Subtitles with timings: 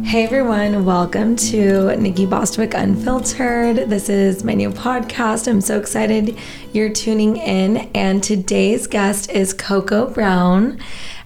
[0.00, 3.90] Hey everyone, welcome to Nikki Bostwick Unfiltered.
[3.90, 5.46] This is my new podcast.
[5.46, 6.38] I'm so excited
[6.72, 7.76] you're tuning in.
[7.94, 10.78] And today's guest is Coco Brown.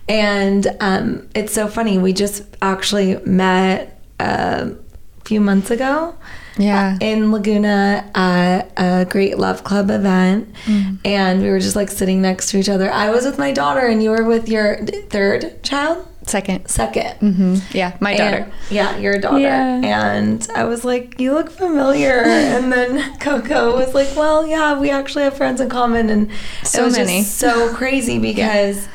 [0.09, 4.75] And um, it's so funny, we just actually met a
[5.25, 6.17] few months ago.
[6.59, 6.99] Uh, yeah.
[7.01, 10.53] In Laguna at a Great Love Club event.
[10.65, 10.99] Mm.
[11.05, 12.91] And we were just like sitting next to each other.
[12.91, 16.09] I was with my daughter, and you were with your third child?
[16.27, 16.69] Second.
[16.69, 17.13] Second.
[17.19, 18.37] hmm Yeah, my daughter.
[18.45, 19.39] And- yeah, your daughter.
[19.39, 19.81] Yeah.
[19.85, 22.23] And I was like, you look familiar.
[22.27, 26.11] and then Coco was like, well, yeah, we actually have friends in common.
[26.11, 26.31] And
[26.65, 27.21] So it was many.
[27.21, 28.89] just so crazy because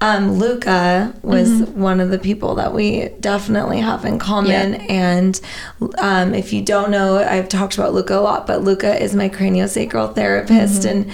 [0.00, 1.78] um, Luca was Mm-hmm.
[1.80, 4.72] one of the people that we definitely have in common.
[4.72, 4.86] Yeah.
[4.88, 5.40] And
[5.98, 9.28] um, if you don't know, I've talked about Luca a lot, but Luca is my
[9.28, 10.82] craniosacral therapist.
[10.84, 10.88] Mm-hmm.
[11.10, 11.12] And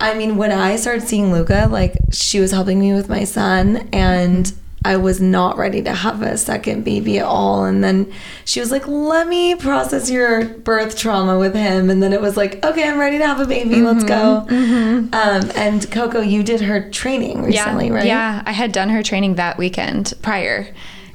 [0.00, 3.88] I mean, when I started seeing Luca, like she was helping me with my son,
[3.92, 4.52] and
[4.84, 7.64] I was not ready to have a second baby at all.
[7.64, 8.12] And then
[8.44, 12.36] she was like, "Let me process your birth trauma with him." And then it was
[12.36, 13.82] like, "Okay, I'm ready to have a baby.
[13.82, 18.06] Let's go." Um, and Coco, you did her training recently, yeah, right?
[18.06, 20.68] Yeah, I had done her training that weekend prior.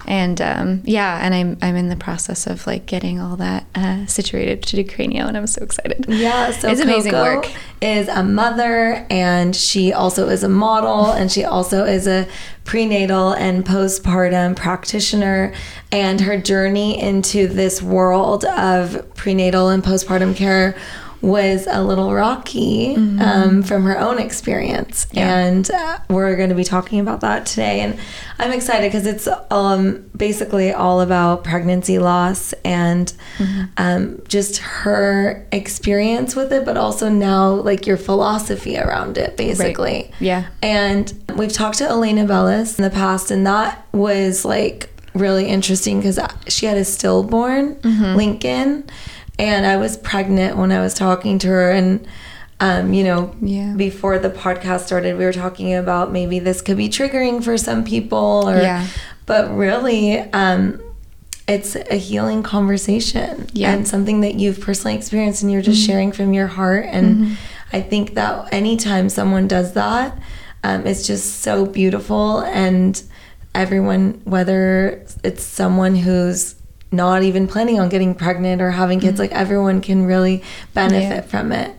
[0.08, 4.06] And um, yeah, and I'm I'm in the process of like getting all that uh,
[4.06, 6.06] situated to do cranial, and I'm so excited.
[6.08, 7.52] Yeah, so it's amazing Coco work.
[7.82, 12.28] Is a mother and she also is a model and she also is a
[12.64, 15.54] prenatal and postpartum practitioner
[15.92, 20.78] and her journey into this world of prenatal and postpartum care
[21.22, 25.18] was a little rocky um, from her own experience Mm-hmm.
[25.18, 25.38] Yeah.
[25.38, 27.98] and uh, we're going to be talking about that today and
[28.40, 33.62] i'm excited because it's um, basically all about pregnancy loss and Mm-hmm.
[33.78, 40.12] um, just her experience with it but also now like your philosophy around it basically
[40.20, 40.48] Yeah.
[40.62, 45.98] and we've talked to elena bellis in the past and that was like really interesting
[46.00, 48.16] because she had a stillborn Mm-hmm.
[48.16, 48.84] lincoln
[49.42, 52.08] and i was pregnant when i was talking to her and
[52.60, 53.74] um, you know Yeah.
[53.76, 57.84] before the podcast started we were talking about maybe this could be triggering for some
[57.84, 58.86] people or Yeah.
[59.26, 60.80] but really um,
[61.48, 63.74] it's a healing conversation Yeah.
[63.74, 67.36] and something that you've personally experienced and you're just sharing from your heart and
[67.74, 70.18] i think that anytime someone does that
[70.64, 73.02] um, it's just so beautiful and
[73.56, 76.56] everyone whether it's someone who's
[76.92, 80.44] not even planning on getting pregnant or having kids like everyone can really
[80.74, 81.22] benefit Yeah.
[81.22, 81.76] from it.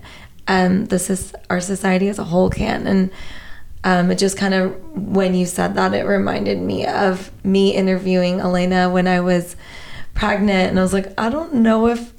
[0.49, 2.87] Um, this is our society as a whole can.
[2.87, 3.11] And
[3.85, 8.39] um, it just kind of when you said that it reminded me of me interviewing
[8.41, 9.57] elena when i was
[10.15, 10.71] pregnant.
[10.71, 12.13] And i was like i don't know if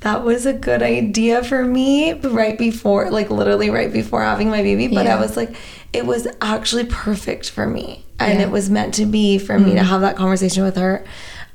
[0.00, 4.62] that was a good idea for me right before like literally right before having my
[4.62, 4.88] baby.
[4.88, 5.56] But i was like
[5.92, 8.04] it was actually perfect for me.
[8.20, 8.34] And Yeah.
[8.44, 8.48] Mm-hmm.
[8.48, 11.04] it was meant to be for me to have that conversation with her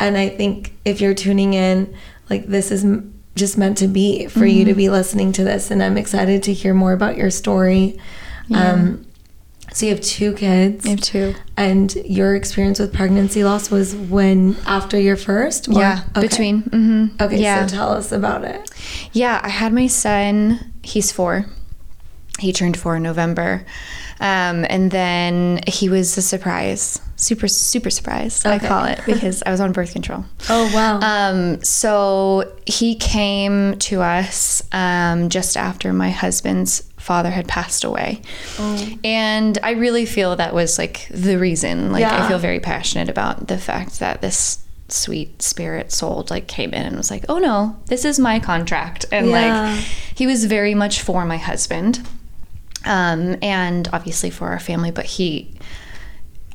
[0.01, 1.93] and i think if you're tuning in
[2.29, 4.69] like this is m- just meant to be for you Mm-hmm.
[4.69, 7.97] to be listening to this and i'm excited to hear more about your story
[8.53, 9.05] um,
[9.71, 11.33] so you have two kids I have two.
[11.55, 16.27] and your experience with pregnancy loss was when after your first or- Yeah, okay.
[16.27, 16.61] between.
[16.63, 17.65] hmm okay yeah.
[17.65, 18.69] so tell us about it
[19.13, 20.59] Yeah, I had my son.
[20.83, 21.45] He's four.
[22.39, 23.63] He turned four in November.
[24.19, 26.99] Um, and then he was a surprise.
[27.21, 30.25] Super, super surprise, I call it, because I was on birth control.
[30.49, 37.47] oh wow Um, so he came to us um, just after my husband's father had
[37.47, 38.21] passed away.
[38.59, 38.89] Oh.
[39.03, 41.91] And I really feel that was like the reason.
[41.91, 42.23] Like, Yeah.
[42.25, 46.85] I feel very passionate about the fact that this sweet spirit soul like came in
[46.85, 49.05] and was like, oh no, this is my contract.
[49.11, 49.73] And Yeah.
[49.75, 49.83] like,
[50.15, 52.01] he was very much for my husband.
[52.85, 55.51] Um, and obviously for our family, but he,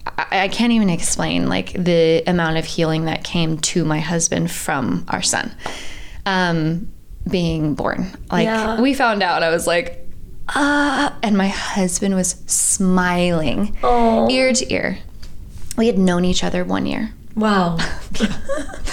[0.06, 4.50] I, I can't even explain like the amount of healing that came to my husband
[4.50, 5.55] from our son
[6.25, 6.93] um,
[7.28, 8.12] being born.
[8.31, 8.81] Like Yeah.
[8.81, 10.06] we found out, I was like,
[10.49, 14.99] ah, and my husband was smiling oh ear to ear.
[15.77, 17.12] We had known each other one year.
[17.34, 17.77] wow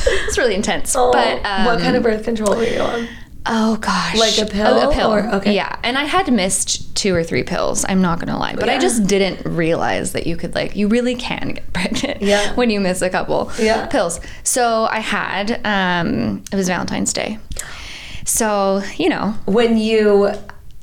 [0.06, 0.94] It's really intense.
[0.98, 3.08] Oh, but um, what kind of birth control were you on
[3.46, 5.14] Oh gosh, Like a pill A, a pill.
[5.14, 5.54] or- okay.
[5.54, 7.84] Yeah, and I had missed two or three pills.
[7.90, 11.16] I'm not gonna lie, but I just didn't realize that you could like you really
[11.16, 12.22] can get pregnant.
[12.22, 12.54] Yeah.
[12.56, 13.52] when you miss a couple.
[13.60, 13.88] Yeah.
[13.88, 14.22] pills.
[14.44, 17.38] So I had um, it was Valentine's Day.
[18.26, 20.32] So you know, when you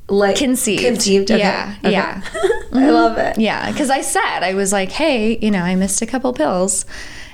[0.09, 0.83] like Conceived.
[0.83, 1.39] conceived okay.
[1.41, 1.93] Yeah, Okay.
[1.93, 2.23] yeah.
[2.73, 6.03] i love it yeah, because I said I was like, hey, you know, I missed
[6.03, 6.85] a couple pills.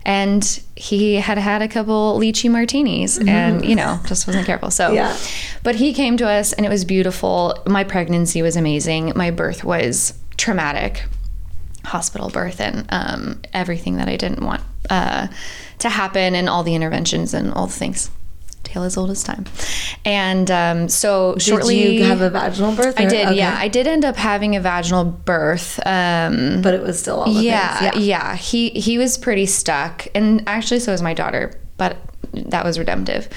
[0.07, 4.71] And he had had a couple lychee martinis and, you know, just wasn't careful.
[4.71, 4.95] So, Mm-hmm.
[4.95, 5.17] Yeah.
[5.65, 7.61] but he came to us and it was beautiful.
[7.67, 9.13] My pregnancy was amazing.
[9.17, 11.05] My birth was traumatic,
[11.87, 15.27] hospital birth, and um, everything that I didn't want uh,
[15.81, 18.09] to happen and all the interventions and all the things.
[18.67, 19.47] Tale as old as time.
[20.05, 21.77] And um, so shortly.
[21.83, 23.01] Did you have a vaginal birth?
[23.01, 23.37] I did, okay.
[23.37, 23.57] yeah.
[23.59, 25.79] I did end up having a vaginal birth.
[25.87, 28.05] Um, But it was still all the yeah, things.
[28.07, 31.53] yeah, He he was pretty stuck, and actually, so was my daughter.
[31.79, 31.97] But
[32.33, 33.29] that was redemptive.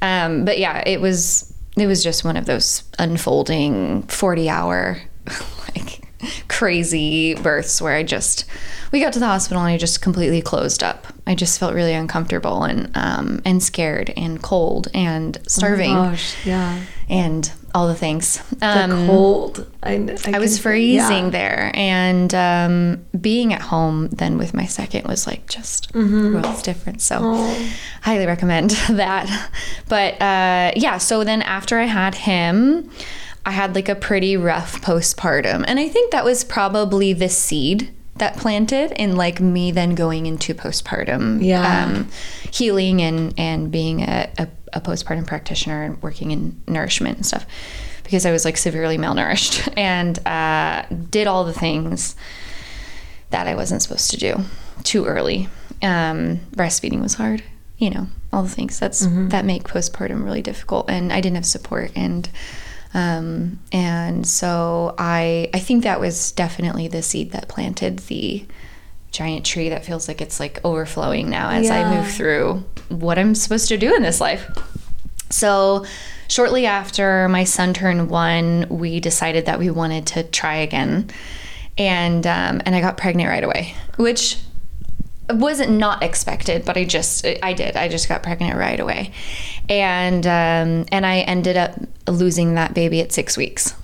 [0.00, 4.98] Um, but yeah, it was it was just one of those unfolding forty hour
[5.74, 6.07] like
[6.48, 8.44] crazy births where I just
[8.92, 11.06] we got to the hospital and I just completely closed up.
[11.26, 16.46] I just felt really uncomfortable and um, and scared and cold and starving Oh Gosh,
[16.46, 16.80] yeah.
[17.08, 18.38] and all the things.
[18.58, 19.70] The Um, cold.
[19.82, 21.30] I, I, I was freezing yeah.
[21.30, 26.34] there, and um, being at home then with my second was like just Mm-hmm.
[26.40, 27.02] worlds different.
[27.02, 27.68] So, Oh.
[28.02, 29.50] highly recommend that.
[29.88, 32.90] But uh, yeah, so then after I had him,
[33.48, 37.90] I had like a pretty rough postpartum, and I think that was probably the seed
[38.16, 41.84] that planted in like me then going into postpartum Yeah.
[41.86, 42.08] um,
[42.50, 47.46] healing and and being a, a, a postpartum practitioner and working in nourishment and stuff
[48.02, 52.16] because I was like severely malnourished and uh, did all the things
[53.30, 54.40] that I wasn't supposed to do
[54.82, 55.48] too early.
[55.80, 57.42] Um, breastfeeding was hard,
[57.78, 61.46] you know, all the things that's that make postpartum really difficult, and I didn't have
[61.46, 62.28] support and.
[62.94, 68.46] Um, and so I I think that was definitely the seed that planted the
[69.10, 73.34] giant tree that feels like it's like overflowing now as I move through what I'm
[73.34, 74.46] supposed to do in this life.
[75.30, 75.84] So,
[76.28, 81.10] shortly after my son turned one, we decided that we wanted to try again,
[81.76, 84.38] and um, and I got pregnant right away, which
[85.30, 87.76] wasn't not expected, but I just I did.
[87.76, 89.12] I just got pregnant right away,
[89.68, 91.74] and um, and I ended up
[92.06, 93.74] losing that baby at six weeks.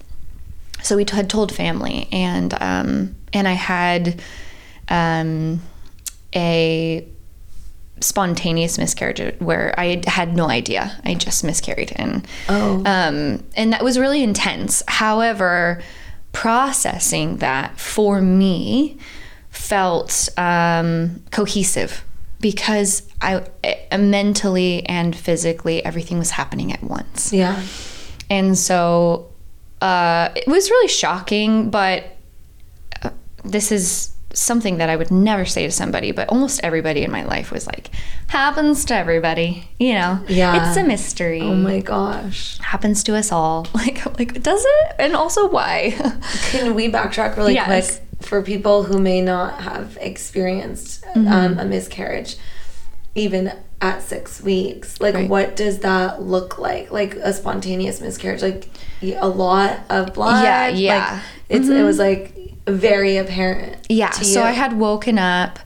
[0.82, 4.20] So we t- had told family, and um, and I had
[4.88, 5.61] um,
[6.35, 7.06] a
[8.00, 11.00] spontaneous miscarriage where I had no idea.
[11.05, 12.82] I just miscarried, and Oh.
[12.85, 14.82] um, and that was really intense.
[14.88, 15.82] However,
[16.32, 18.99] processing that for me
[19.54, 22.04] felt um, cohesive
[22.40, 23.46] because I,
[23.90, 27.32] I mentally and physically everything was happening at once.
[27.32, 27.62] Yeah.
[28.28, 29.30] And so
[29.80, 32.04] uh, it was really shocking, but
[33.02, 33.10] uh,
[33.44, 37.22] this is something that I would never say to somebody, but almost everybody in my
[37.24, 37.90] life was like,
[38.26, 40.20] happens to everybody, you know?
[40.28, 40.68] Yeah.
[40.68, 41.40] It's a mystery.
[41.40, 42.58] Oh my gosh.
[42.58, 43.66] happens to us all.
[43.74, 44.96] Like, like does it?
[44.98, 45.94] And also why?
[46.50, 47.98] Can we backtrack really Yes.
[48.00, 51.28] quick for people who may not have experienced Mm-hmm.
[51.28, 52.36] um, a miscarriage,
[53.14, 55.00] even at six weeks?
[55.00, 55.28] Like, Right.
[55.28, 56.90] what does that look like?
[56.90, 58.68] Like a spontaneous miscarriage, like
[59.02, 60.42] a lot of blood.
[60.44, 61.20] Yeah, yeah.
[61.50, 61.72] Mm-hmm.
[61.72, 62.34] It was like
[62.66, 63.86] very apparent.
[63.88, 64.10] Yeah.
[64.10, 64.42] So.
[64.42, 65.58] I had woken up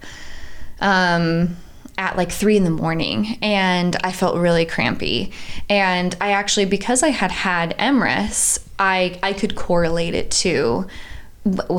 [0.80, 1.56] um,
[1.96, 5.32] at like three in the morning and I felt really crampy.
[5.68, 10.86] And I actually, because I had had MRIS, I, I could correlate it to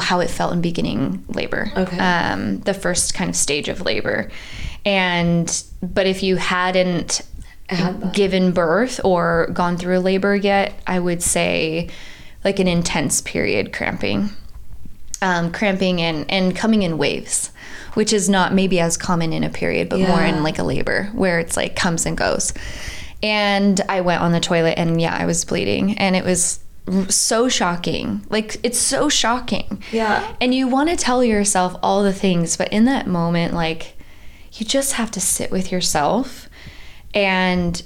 [0.01, 1.71] how it felt in beginning labor.
[1.75, 1.97] Okay.
[1.99, 4.29] Um, the first kind of stage of labor.
[4.85, 7.21] And, but if you hadn't
[8.13, 11.89] given birth or gone through a labor yet, I would say
[12.43, 14.29] like an intense period cramping
[15.21, 17.51] um, cramping and, and coming in waves,
[17.93, 21.09] which is not maybe as common in a period, but more in like a labor
[21.13, 22.53] where it's like comes and goes.
[23.21, 26.59] And I went on the toilet and yeah, I was bleeding and it was
[27.09, 28.25] so shocking.
[28.29, 29.83] Like it's so shocking.
[29.91, 30.35] Yeah.
[30.41, 33.93] And you want to tell yourself all the things, but in that moment, like
[34.53, 36.49] you just have to sit with yourself
[37.13, 37.81] and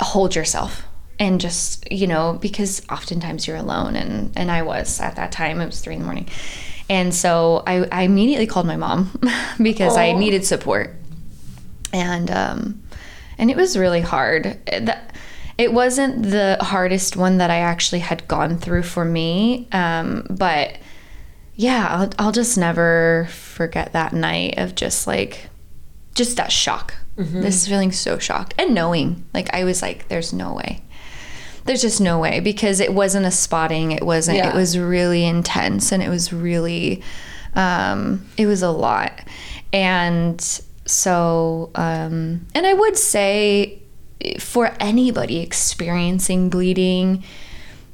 [0.00, 0.84] hold yourself
[1.18, 5.60] and just you know because oftentimes you're alone and and i was at that time
[5.60, 6.28] it was three in the morning
[6.88, 9.18] and so i, I immediately called my mom
[9.62, 10.94] because i needed support
[11.92, 12.82] and um
[13.38, 15.14] and it was really hard that
[15.58, 20.76] it wasn't the hardest one that i actually had gone through for me um but
[21.56, 25.48] yeah I'll, I'll just never forget that night of just like
[26.14, 26.94] just that shock.
[27.16, 30.82] This feeling so shocked and knowing like i was like there's no way.
[31.64, 34.50] There's just no way because it wasn't a spotting it wasn't Yeah.
[34.50, 37.02] it was really intense and it was really
[37.56, 39.12] um it was a lot.
[39.72, 40.40] And
[40.86, 43.82] so um and i would say
[44.38, 47.24] for anybody experiencing bleeding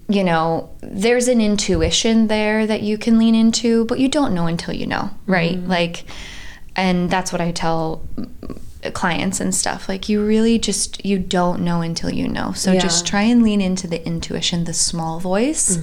[0.08, 4.46] you know, there's an intuition there that you can lean into, but you don't know
[4.46, 5.58] until you know, right?
[5.66, 6.04] Like,
[6.76, 8.02] and that's what I tell
[8.92, 9.88] clients and stuff.
[9.88, 12.52] Like, you really just, you don't know until you know.
[12.52, 12.80] So Yeah.
[12.80, 15.78] just try and lean into the intuition, the small voice.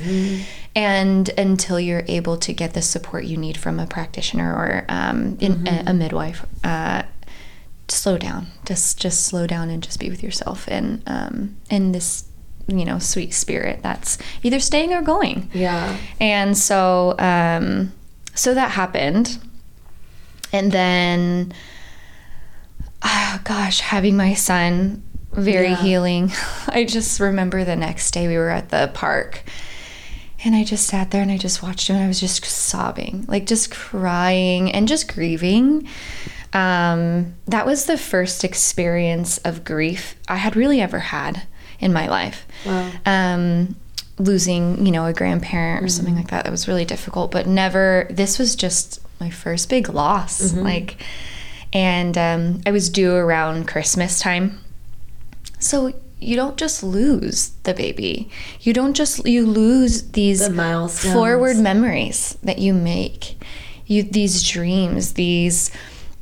[0.76, 5.36] And until you're able to get the support you need from a practitioner or um,
[5.40, 7.02] in, a, a midwife uh,
[7.94, 8.48] slow down.
[8.66, 12.26] Just just slow down and just be with yourself and um and this
[12.68, 15.50] you know sweet spirit that's either staying or going.
[15.54, 15.98] Yeah.
[16.20, 17.92] And so um
[18.36, 19.38] so that happened.
[20.54, 21.54] And then
[23.04, 25.82] oh gosh, having my son very Yeah.
[25.82, 26.32] healing.
[26.68, 29.44] I just remember the next day we were at the park
[30.44, 33.26] and I just sat there and I just watched him and I was just sobbing,
[33.28, 35.88] like just crying and just grieving.
[36.54, 41.44] Um, that was the first experience of grief I had really ever had
[41.80, 42.46] in my life.
[42.66, 42.92] Wow.
[43.06, 43.76] Um,
[44.18, 48.08] losing, you know, a grandparent or something like that, that was really difficult, but never,
[48.10, 50.54] this was just my first big loss.
[50.54, 51.02] Like,
[51.74, 54.60] and um, I was due around Christmas time.
[55.60, 58.30] So you don't just lose the baby.
[58.60, 61.14] You don't just you lose these The milestones.
[61.14, 63.42] forward memories that you make.
[63.88, 65.72] You these dreams, these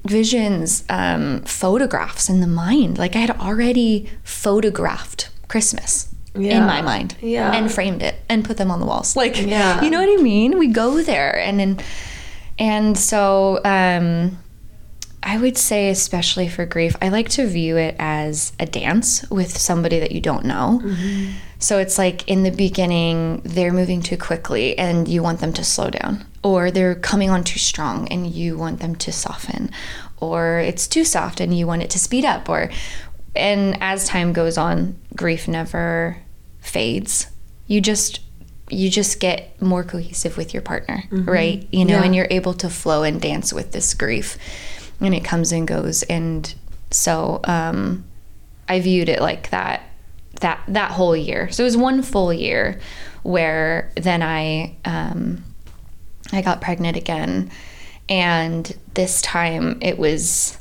[0.05, 2.97] visions, um, photographs in the mind.
[2.97, 7.51] Like I had already photographed Christmas in my mind, Yeah.
[7.53, 9.15] and framed it and put them on the walls.
[9.15, 9.81] Like, Yeah.
[9.81, 10.57] you know what I mean?
[10.59, 11.83] We go there, and and
[12.57, 14.37] and so um,
[15.23, 19.57] I would say, especially for grief, I like to view it as a dance with
[19.57, 20.81] somebody that you don't know.
[21.61, 25.63] So it's like in the beginning, they're moving too quickly and you want them to
[25.63, 29.69] slow down, or they're coming on too strong and you want them to soften,
[30.21, 32.69] or it's too soft and you want it to speed up, or
[33.35, 36.17] and as time goes on, grief never
[36.61, 37.27] fades.
[37.67, 38.21] You just
[38.69, 41.67] you just get more cohesive with your partner, right?
[41.71, 42.03] You know, Yeah.
[42.03, 44.37] and you're able to flow and dance with this grief.
[45.01, 46.03] And it comes and goes.
[46.03, 46.53] And
[46.91, 48.05] so um
[48.69, 49.81] I viewed it like that
[50.39, 51.49] that that whole year.
[51.51, 52.79] So it was one full year
[53.23, 55.43] where then I um
[56.31, 57.51] I got pregnant again
[58.07, 60.57] and this time it was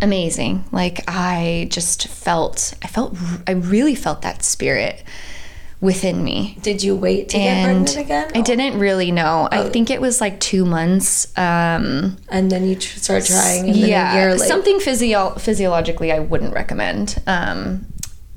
[0.00, 0.64] amazing.
[0.72, 3.16] Like I just felt I felt
[3.46, 5.02] I really felt that spirit
[5.80, 6.56] within me.
[6.62, 8.30] Did you wait to get pregnant again?
[8.34, 9.48] I didn't really know.
[9.52, 9.68] I Oh.
[9.70, 13.84] think it was like 2 months um And then you tr- start trying, and then
[13.84, 14.44] a year later.
[14.44, 17.20] something physio- physiologically I wouldn't recommend.
[17.26, 17.86] Um,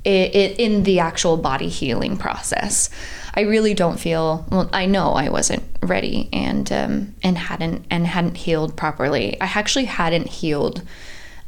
[0.04, 2.90] it, it in the actual body healing process.
[3.34, 4.46] I really don't feel.
[4.50, 9.40] Well, I know I wasn't ready and um, and hadn't and hadn't healed properly.
[9.40, 10.82] I actually hadn't healed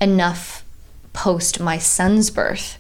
[0.01, 0.65] enough
[1.13, 2.79] post my son's birth,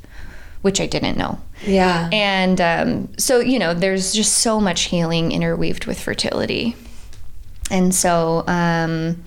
[0.62, 1.40] which I didn't know.
[1.66, 2.08] Yeah.
[2.12, 6.76] And um, so, you know, there's just so much healing interweaved with fertility.
[7.70, 9.22] And so um,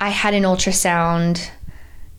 [0.00, 1.48] I had an ultrasound,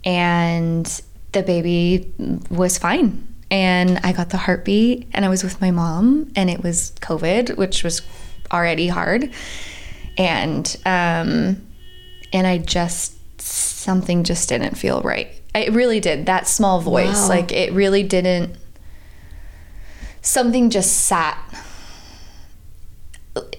[0.03, 1.01] and
[1.31, 2.13] the baby
[2.49, 3.27] was fine.
[3.53, 7.55] And I got the heartbeat, and I was with my mom, and it was COVID,
[7.55, 8.01] which was
[8.51, 9.29] already hard.
[10.17, 11.61] And um,
[12.33, 15.27] and I just something just didn't feel right.
[15.53, 16.25] It really did.
[16.25, 17.29] That small voice, Wow.
[17.29, 18.55] like it really didn't
[20.23, 21.37] something just sat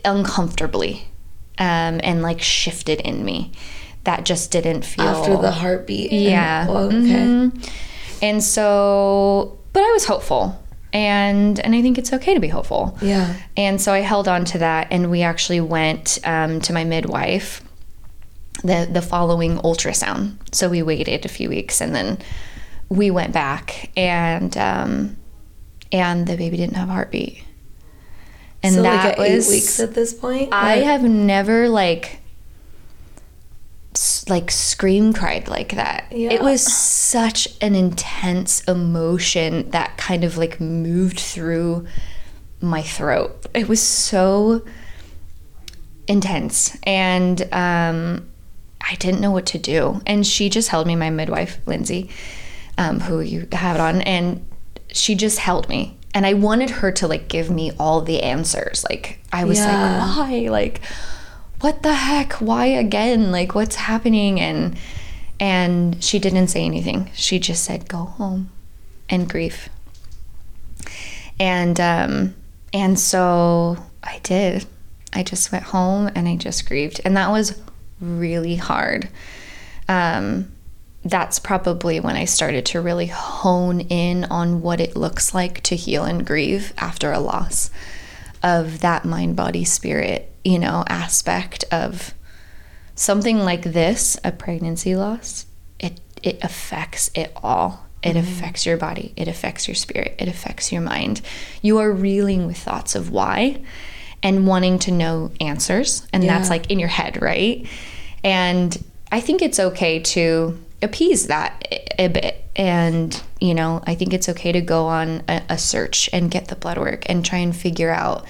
[0.05, 1.07] uncomfortably
[1.59, 3.53] um, and like shifted in me
[4.05, 6.11] that just didn't feel After the heartbeat.
[6.11, 6.97] and- yeah oh, okay.
[6.97, 7.71] Mhm.
[8.23, 10.59] and so but i was hopeful
[10.95, 13.35] and and i think it's okay to be hopeful Yeah.
[13.57, 17.61] and so I held on to that, and we actually went um, to my midwife
[18.63, 20.37] the the following ultrasound.
[20.53, 22.19] So we waited a few weeks, and then
[22.89, 25.17] we went back, and um,
[25.93, 27.43] and the baby didn't have a heartbeat.
[28.63, 30.49] And so that like was eight weeks at this point.
[30.53, 32.21] I have never like
[34.29, 36.07] like scream cried like that.
[36.11, 36.33] Yeah.
[36.33, 41.87] It was such an intense emotion that kind of like moved through
[42.61, 43.47] my throat.
[43.55, 44.63] It was so
[46.07, 48.29] intense and um
[48.87, 50.03] I didn't know what to do.
[50.07, 52.11] And she just held me, my midwife, Lindsay,
[52.77, 54.45] um, who you have it on, and
[54.93, 55.97] she just held me.
[56.13, 58.85] And I wanted her to like give me all the answers.
[58.85, 60.05] Like I was Yeah.
[60.05, 60.49] like, why?
[60.51, 60.81] Like,
[61.65, 62.35] what the heck?
[62.35, 63.33] Why again?
[63.33, 64.39] Like what's happening?
[64.39, 64.77] And
[65.41, 67.11] and she didn't say anything.
[67.15, 68.51] She just said, go home
[69.09, 69.71] and grief.
[71.41, 72.35] And um
[72.75, 74.67] and so I did.
[75.15, 77.01] I just went home and I just grieved.
[77.03, 77.59] And that was
[77.99, 79.09] really hard.
[79.89, 80.53] Um,
[81.03, 85.77] that's probably when I started to really hone in on what it looks like to
[85.77, 87.71] heal and grieve after a loss
[88.43, 92.15] of that mind, body, spirit, you know, aspect of
[92.95, 95.47] something like this, a pregnancy loss.
[95.79, 97.87] It it affects it all.
[98.03, 98.19] It mm-hmm.
[98.19, 101.23] affects your body, it affects your spirit, it affects your mind.
[101.63, 103.63] You are reeling with thoughts of why
[104.23, 106.07] and wanting to know answers.
[106.13, 107.67] And that's like in your head, right?
[108.23, 112.45] And I think it's okay to appease that a, a bit.
[112.57, 116.49] And, you know, I think it's okay to go on a, a search and get
[116.49, 118.27] the blood work and try and figure out,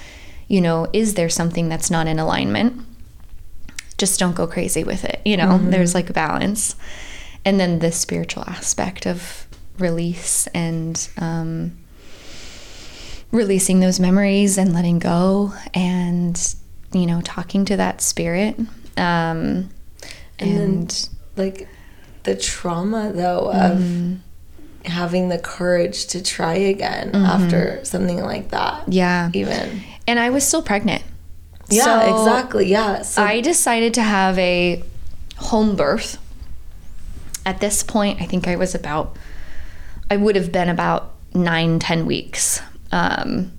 [0.48, 2.84] you know, is there something that's not in alignment?
[3.98, 5.20] Just don't go crazy with it.
[5.24, 6.74] You know, there's like a balance.
[7.44, 9.46] And then the spiritual aspect of
[9.78, 11.76] release and, um,
[13.30, 16.54] releasing those memories and letting go and
[16.92, 18.56] you know talking to that spirit
[18.96, 19.68] um
[20.38, 20.88] And, then,
[21.36, 21.68] like,
[22.24, 24.14] the trauma, though, of Mm-hmm.
[24.90, 28.84] having the courage to try again after something like that.
[28.92, 29.82] yeah Even.
[30.06, 31.02] And i was still pregnant
[31.68, 32.66] Yeah, So exactly.
[32.70, 33.02] Yeah.
[33.02, 34.82] So, i decided to have a
[35.38, 36.18] home birth
[37.46, 39.16] at this point i think i was about
[40.10, 42.60] i would have been about nine ten weeks
[42.92, 43.50] um,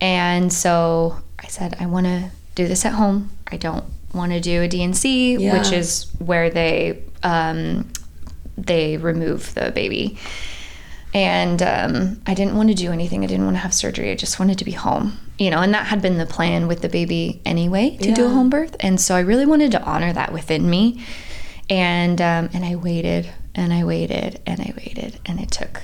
[0.00, 4.40] and so i said i want to do this at home i don't want to
[4.40, 5.58] do a D&C Yeah.
[5.58, 7.86] which is where they um,
[8.56, 10.18] they remove the baby
[11.14, 14.14] and um, i didn't want to do anything i didn't want to have surgery i
[14.14, 16.88] just wanted to be home you know and that had been the plan with the
[16.88, 18.76] baby anyway to do a home birth.
[18.80, 21.04] And so i really wanted to honor that within me.
[21.68, 25.18] And um, and i waited and i waited and i waited.
[25.26, 25.82] And it took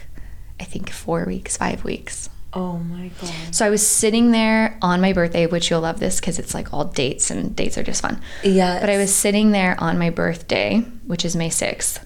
[0.61, 2.29] i think four weeks five weeks.
[2.55, 3.55] Oh my God.
[3.55, 6.73] so i was sitting there on my birthday which you'll love this because it's like
[6.75, 8.21] all dates and dates are just fun.
[8.45, 8.79] Yeah.
[8.81, 12.05] but I was sitting there on my birthday, which is May 6th,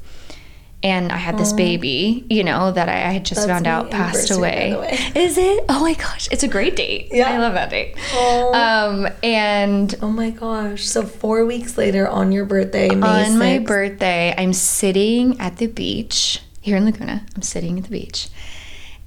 [0.82, 4.30] and I had this baby, you know, that I, had just That's found out passed
[4.30, 4.72] away.
[5.16, 5.64] Is it?
[5.68, 7.08] Oh my gosh, it's a great date.
[7.10, 7.30] Yeah.
[7.30, 7.96] I love that date.
[8.12, 8.54] Oh.
[8.54, 10.84] Um, and Oh my gosh.
[10.84, 15.66] So four weeks later on your birthday, May on my birthday, I'm sitting at the
[15.66, 17.24] beach here in Laguna.
[17.34, 18.28] I'm sitting at the beach.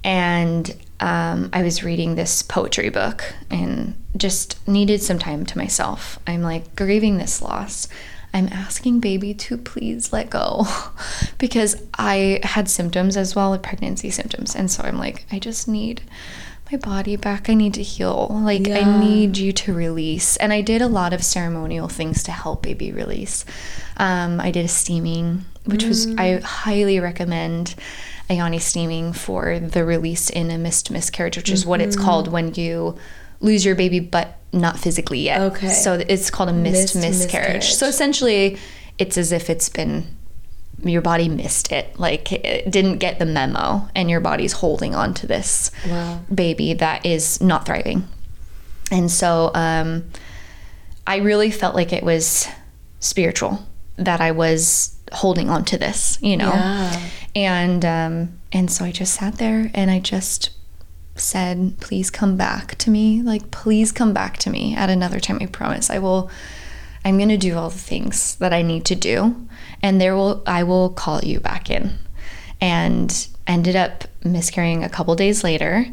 [0.02, 6.18] And um, I was reading this poetry book and just needed some time to myself.
[6.26, 7.88] I'm like grieving this loss.
[8.32, 10.66] I'm asking baby to please let go
[11.38, 14.54] because I had symptoms as well, like pregnancy symptoms.
[14.54, 16.02] And so I'm like, I just need
[16.70, 17.50] my body back.
[17.50, 18.28] I need to heal.
[18.30, 20.36] Like, I need you to release.
[20.36, 23.44] And I did a lot of ceremonial things to help baby release.
[23.96, 27.74] Um, I did a steaming, which was, I highly recommend
[28.28, 32.28] a yoni steaming for the release in a missed miscarriage, which is what it's called
[32.28, 32.96] when you
[33.40, 35.40] lose your baby but not physically yet.
[35.40, 35.68] Okay.
[35.68, 37.54] So it's called a missed, Missed miscarriage.
[37.56, 37.74] miscarriage.
[37.74, 38.58] So essentially,
[38.98, 40.16] it's as if it's been
[40.82, 45.12] your body missed it like it didn't get the memo and your body's holding on
[45.12, 46.20] to this Wow.
[46.34, 48.08] baby that is not thriving
[48.90, 50.04] and so um,
[51.06, 52.48] i really felt like it was
[52.98, 53.58] spiritual
[53.96, 57.00] that i was holding on to this you know Yeah.
[57.36, 60.48] and um, and so i just sat there and i just
[61.20, 63.22] said please come back to me.
[63.22, 65.90] Like please come back to me at another time i promise.
[65.90, 66.30] I will
[67.04, 69.34] i'm going to do all the things that i need to do
[69.82, 71.98] and there will i will call you back in.
[72.60, 75.86] And ended up miscarrying a couple days later.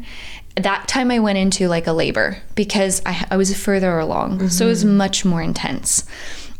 [0.56, 4.48] That time i went into like a labor because i, I was further along.
[4.50, 4.96] So it was mm-hmm.
[4.96, 6.04] much more intense.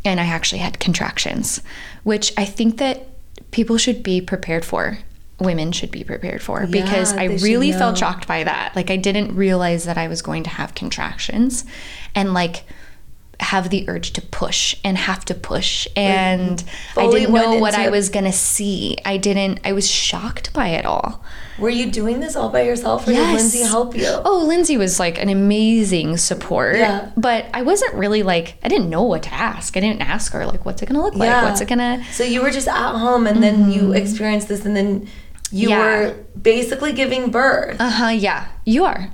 [0.05, 1.61] And i actually had contractions
[2.03, 3.07] which i think that
[3.51, 4.99] people should be prepared for
[5.39, 8.95] women should be prepared for because Yeah, i really felt shocked by that like i
[8.97, 11.65] didn't realize that i was going to have contractions
[12.15, 12.63] and like
[13.41, 16.61] have the urge to push and have to push and
[16.97, 20.85] i didn't know what i was gonna see i didn't i was shocked by it
[20.85, 21.23] all
[21.57, 23.27] Were you doing this all by yourself or Yes.
[23.27, 24.07] did Lindsay help you?
[24.25, 26.77] Oh, Lindsay was like an amazing support.
[26.77, 27.11] Yeah.
[27.17, 29.75] But I wasn't really like, I didn't know what to ask.
[29.75, 31.43] I didn't ask her, like, what's it gonna look like?
[31.43, 32.01] What's it gonna.
[32.13, 33.71] So you were just at home and then mm-hmm.
[33.71, 35.09] you experienced this and then
[35.51, 35.69] you.
[35.69, 35.79] Yeah.
[35.79, 37.79] were basically giving birth.
[37.79, 39.09] Uh huh, yeah, you are.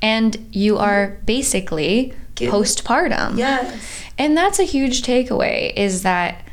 [0.00, 3.36] And you are basically Give- postpartum.
[3.38, 4.02] yes.
[4.16, 6.44] And that's a huge takeaway is that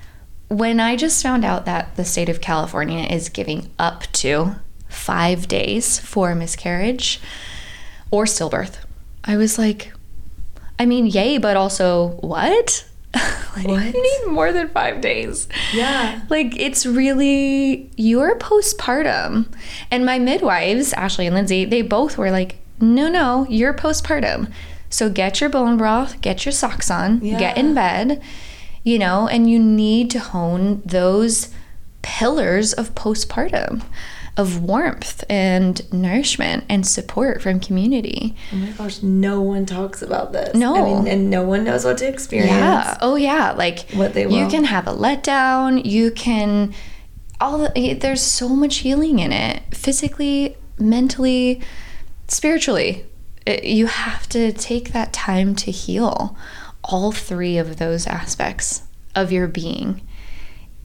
[0.47, 4.55] when I just found out that the state of California is giving up to
[4.87, 7.19] five days for miscarriage
[8.11, 8.77] or stillbirth,
[9.23, 9.91] I was like,
[10.77, 12.85] I mean, yay, but also what?
[13.55, 13.93] like, What?
[13.93, 15.47] You need more than five days.
[15.73, 16.21] Yeah.
[16.29, 19.47] Like it's really you're postpartum.
[19.89, 24.51] And my midwives, Ashley and Lindsay, they both were like, no, no, you're postpartum.
[24.89, 28.21] So get your bone broth, get your socks on, get in bed,
[28.83, 31.49] you know, and you need to hone those
[32.01, 33.81] pillars of postpartum
[34.37, 38.35] of warmth and nourishment and support from community.
[38.51, 40.53] Oh my gosh, no one talks about this.
[40.55, 40.75] No.
[40.75, 42.51] I mean, and no one knows what to experience.
[42.51, 42.97] Yeah.
[43.01, 43.51] Oh yeah.
[43.53, 45.85] Like What they You can have a letdown.
[45.85, 46.73] You can
[47.39, 49.61] all the, there's so much healing in it.
[49.73, 51.61] Physically, mentally,
[52.27, 53.05] spiritually.
[53.45, 56.35] It- you have to take that time to heal
[56.83, 58.83] all three of those aspects
[59.15, 60.01] of your being.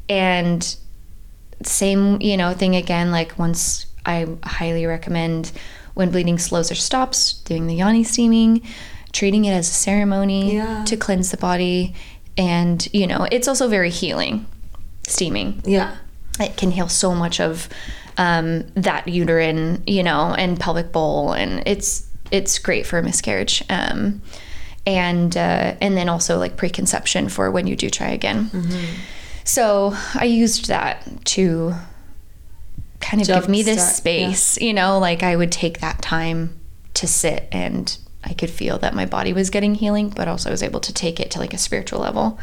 [0.08, 0.76] And
[1.62, 3.10] same, you know, thing again.
[3.10, 5.52] Like once I highly recommend
[5.94, 8.62] when bleeding slows or stops, doing the yoni steaming,
[9.12, 10.84] treating it as a ceremony Yeah.
[10.84, 11.94] to cleanse the body,
[12.36, 14.46] and you know, it's also very healing.
[15.06, 15.96] Steaming Yeah.
[16.38, 17.68] it can heal so much of
[18.16, 23.64] um, that uterine, you know, and pelvic bowl, and it's it's great for a miscarriage.
[23.68, 24.22] Um,
[24.86, 28.50] and uh, and then also like preconception for when you do try again.
[29.50, 31.74] So I used that to
[33.00, 36.60] kind of give me this Jumpstart, space, you know, like I would take that time
[36.94, 40.52] to sit and I could feel that my body was getting healing, but also I
[40.52, 42.38] was able to take it to like a spiritual level.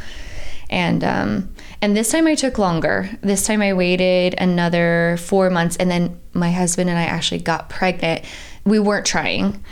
[0.69, 3.09] And um and this time I took longer.
[3.21, 7.69] This time I waited another 4 months and then my husband and I actually got
[7.69, 8.25] pregnant.
[8.65, 9.63] We weren't trying.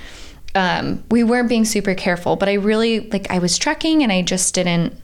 [0.55, 4.21] Um we weren't being super careful, but I really like I was trekking and I
[4.21, 4.97] just didn't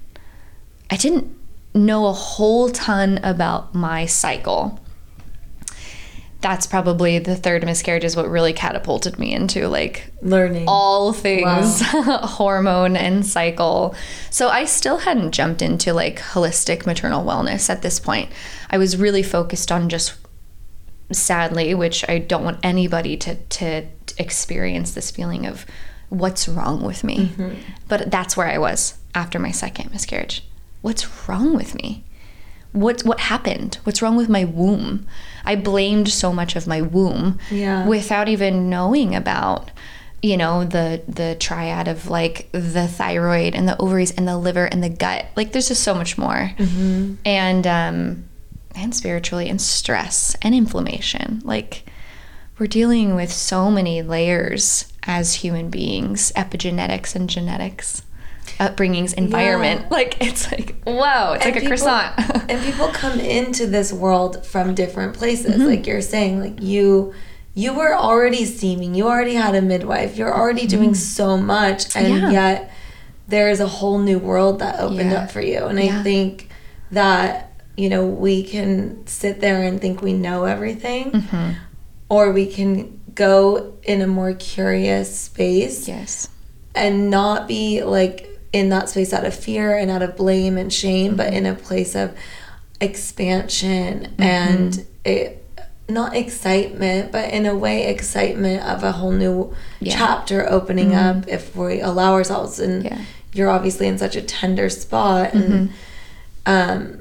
[0.89, 1.40] I didn't
[1.73, 4.79] know a whole ton about my cycle.
[6.41, 10.65] That's probably the third miscarriage is what really catapulted me into like Learning.
[10.67, 13.95] all things hormone and cycle.
[14.31, 18.31] So I still hadn't jumped into like holistic maternal wellness at this point.
[18.71, 20.15] I was really focused on just
[21.11, 23.85] sadly, which I don't want anybody to to
[24.17, 25.65] experience this feeling of
[26.09, 27.27] what's wrong with me.
[27.27, 27.53] Mm-hmm.
[27.87, 30.43] But that's where I was after my second miscarriage.
[30.81, 32.03] What's wrong with me?
[32.71, 33.77] What what happened?
[33.83, 35.05] What's wrong with my womb?
[35.45, 37.85] I blamed so much of my womb Yeah.
[37.87, 39.71] without even knowing about
[40.21, 44.65] you know the the triad of like the thyroid and the ovaries and the liver
[44.65, 46.51] and the gut like there's just so much more
[47.25, 48.23] and um
[48.75, 51.89] and spiritually and stress and inflammation like
[52.59, 58.03] we're dealing with so many layers as human beings epigenetics and genetics
[58.59, 62.13] upbringings environment like it's like whoa, it's And like a croissant
[62.49, 65.65] and people come into this world from different places Mm-hmm.
[65.65, 67.13] like you're saying like you
[67.53, 72.07] you were already steaming you already had a midwife you're already doing so much and
[72.07, 72.31] Mm-hmm.
[72.31, 72.31] Yeah.
[72.31, 72.71] yet
[73.27, 75.23] there is a whole new world that opened Yeah.
[75.23, 75.99] up for you and Yeah.
[75.99, 76.49] i think
[76.91, 81.51] that you know we can sit there and think we know everything Mm-hmm.
[82.09, 86.29] or we can go in a more curious space yes
[86.73, 90.71] and not be like in that space out of fear and out of blame and
[90.71, 91.59] shame, but in mm-hmm.
[91.61, 92.15] a place of
[92.79, 94.21] expansion mm-hmm.
[94.21, 95.37] and it
[95.87, 99.95] not excitement, but in a way excitement of a whole new Yeah.
[99.97, 101.19] chapter opening mm-hmm.
[101.19, 102.59] up if we allow ourselves.
[102.59, 102.99] And Yeah.
[103.33, 105.71] you're obviously in such a tender spot and
[106.45, 107.00] um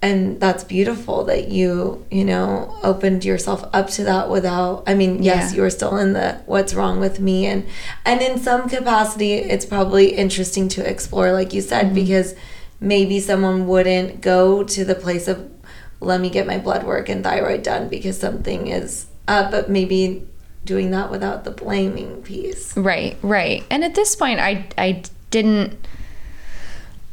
[0.00, 5.22] and that's beautiful that you you know opened yourself up to that without i mean
[5.22, 5.56] yes Yeah.
[5.56, 7.66] you were still in the what's wrong with me and
[8.04, 11.94] and in some capacity it's probably interesting to explore like you said mm-hmm.
[11.94, 12.34] because
[12.80, 15.50] maybe someone wouldn't go to the place of
[16.00, 20.24] let me get my blood work and thyroid done because something is up but maybe
[20.64, 23.64] doing that without the blaming piece Right, right.
[23.70, 25.76] And at this point, I I didn't.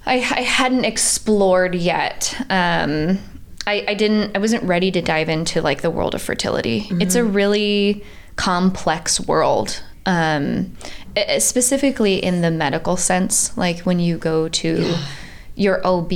[0.05, 2.35] I, I hadn't explored yet.
[2.49, 3.19] Um,
[3.67, 4.35] I, I didn't.
[4.35, 6.87] I wasn't ready to dive into like the world of fertility.
[6.91, 8.03] It's a really
[8.35, 9.81] complex world.
[10.05, 10.77] Um,
[11.39, 14.95] specifically in the medical sense, like when you go to
[15.55, 16.11] your OB,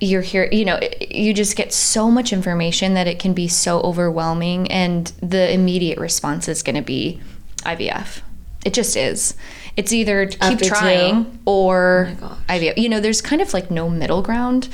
[0.00, 0.78] you're here you know
[1.10, 5.98] you just get so much information that it can be so overwhelming and the immediate
[5.98, 7.20] response is going to be
[7.58, 8.20] ivf
[8.64, 9.34] it just is.
[9.76, 10.68] It's either keep After two?
[10.70, 14.68] trying or Oh ivf you know there's kind of like no middle ground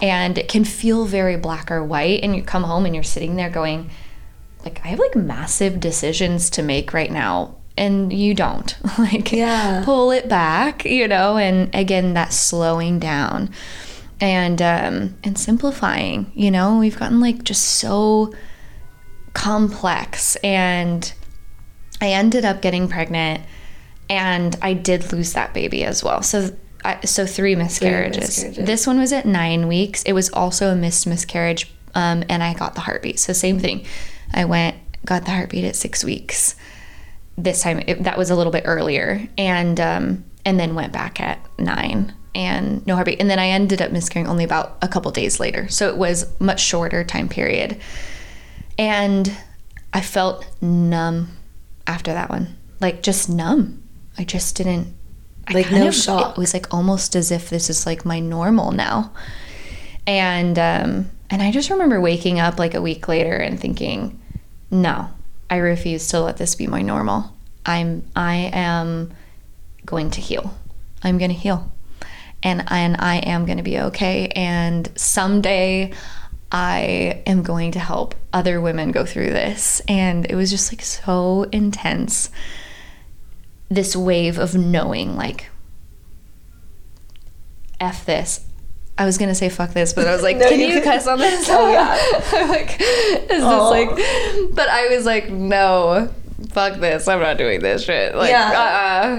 [0.00, 3.36] and it can feel very black or white and you come home and you're sitting
[3.36, 3.88] there going
[4.64, 8.76] like i have like massive decisions to make right now and you don't.
[8.98, 9.82] Like Yeah.
[9.84, 13.48] pull it back you know and again that slowing down.
[14.20, 16.78] And um and simplifying you know?
[16.78, 18.32] We've gotten like just so
[19.34, 21.12] complex and
[22.02, 23.40] i ended up getting pregnant
[24.10, 26.22] and i did lose that baby as well.
[26.22, 28.20] So I, so three miscarriages.
[28.20, 28.66] miscarriages.
[28.66, 30.02] this one was at nine weeks.
[30.02, 33.18] It was also a missed miscarriage um, and i got the heartbeat.
[33.18, 33.86] So same thing.
[34.34, 36.56] I went got the heartbeat at six weeks.
[37.38, 41.20] This time it, that was a little bit earlier and um, and then went back
[41.20, 43.20] at nine and no heartbeat.
[43.20, 45.68] And then i ended up miscarrying only about a couple days later.
[45.68, 47.80] So it was much shorter time period.
[48.76, 49.34] And
[49.92, 51.28] i felt numb
[51.86, 52.56] after that one.
[52.80, 53.82] Like just numb.
[54.18, 54.94] I just didn't
[55.48, 56.32] I Like, no of- shock.
[56.32, 59.12] it was like almost as if this is like my normal now.
[60.06, 64.20] And um and i just remember waking up like a week later and thinking
[64.70, 65.08] no
[65.48, 67.32] i refuse to let this be my normal.
[67.64, 69.12] I'm i am
[69.86, 70.56] going to heal.
[71.02, 71.72] I'm going to heal.
[72.42, 74.28] And and i am going to be okay.
[74.28, 75.92] And someday
[76.54, 79.80] I am going to help other women go through this.
[79.88, 82.28] And it was just like so intense.
[83.70, 85.46] This wave of knowing, like,
[87.80, 88.44] F this.
[88.98, 91.06] I was gonna say fuck this, but I was like, No, can you you cuss
[91.06, 91.48] on this?
[91.50, 91.96] Oh, yeah.
[92.42, 94.54] I'm like, is this like?
[94.54, 96.12] But I was like, no,
[96.50, 97.08] fuck this.
[97.08, 98.14] I'm not doing this shit.
[98.14, 98.50] Like, Yeah.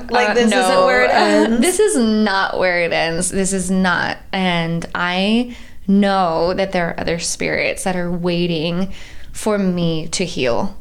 [0.03, 0.59] uh-uh, Like, uh, this no.
[0.59, 1.61] isn't where it ends.
[1.61, 3.29] this is not where it ends.
[3.29, 4.19] This is not.
[4.31, 5.55] And I
[5.87, 8.93] know that there are other spirits that are waiting
[9.31, 10.77] for me to heal.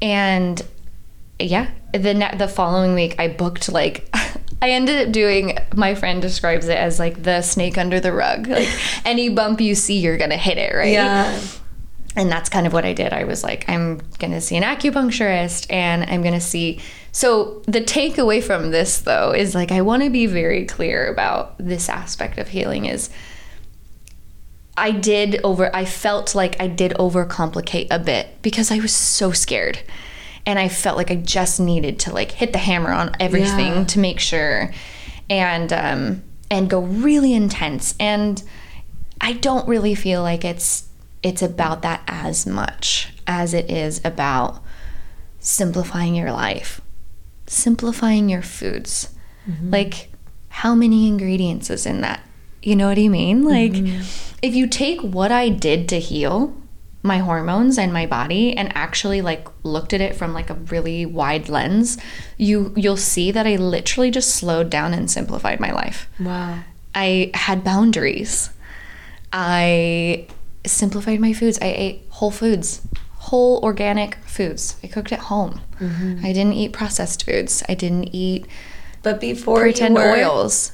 [0.00, 0.62] And
[1.38, 4.08] yeah, the ne- the following week I booked like
[4.62, 8.48] I ended up doing my friend describes it as like the snake under the rug.
[8.58, 8.68] Like
[9.04, 10.92] any bump you see you're going to hit it, right?
[10.92, 11.40] Yeah.
[12.16, 13.12] And that's kind of what I did.
[13.12, 16.80] I was like, I'm going to see an acupuncturist and I'm going to see.
[17.12, 21.56] So, the takeaway from this, though, is like, I want to be very clear about
[21.58, 23.10] this aspect of healing is
[24.78, 29.32] I did over, I felt like I did overcomplicate a bit because I was so
[29.32, 29.80] scared.
[30.46, 33.84] And I felt like I just needed to like hit the hammer on everything Yeah.
[33.84, 34.72] to make sure
[35.28, 37.94] and, um, and go really intense.
[38.00, 38.42] And
[39.20, 40.84] I don't really feel like it's
[41.22, 44.62] it's about that as much as it is about
[45.40, 46.80] simplifying your life,
[47.46, 49.08] simplifying your foods.
[49.62, 50.10] Like
[50.50, 52.20] how many ingredients is in that?
[52.62, 53.44] You know what I mean?
[53.44, 54.02] Like mm-hmm.
[54.42, 56.54] if you take what I did to heal
[57.02, 61.06] my hormones and my body and actually like looked at it from like a really
[61.06, 61.98] wide lens,
[62.36, 66.08] you you'll see that I literally just slowed down and simplified my life.
[66.18, 66.60] Wow.
[66.94, 68.50] I had boundaries.
[69.32, 70.26] I
[70.66, 71.58] simplified my foods.
[71.60, 74.76] I ate whole foods, whole organic foods.
[74.82, 75.60] I cooked at home.
[75.80, 76.24] Mm-hmm.
[76.24, 77.62] I didn't eat processed foods.
[77.68, 78.46] I didn't eat
[79.02, 80.72] But before pretend oils.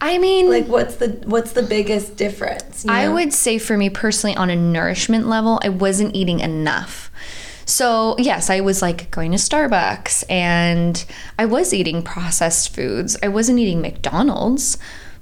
[0.00, 2.84] I mean, like, what's the what's the biggest difference?
[2.84, 7.10] you I would say for me personally, on a nourishment level, I wasn't eating enough.
[7.64, 11.04] So, yes, I was like going to Starbucks and
[11.38, 13.16] I was eating processed foods.
[13.22, 14.78] I wasn't eating McDonald's,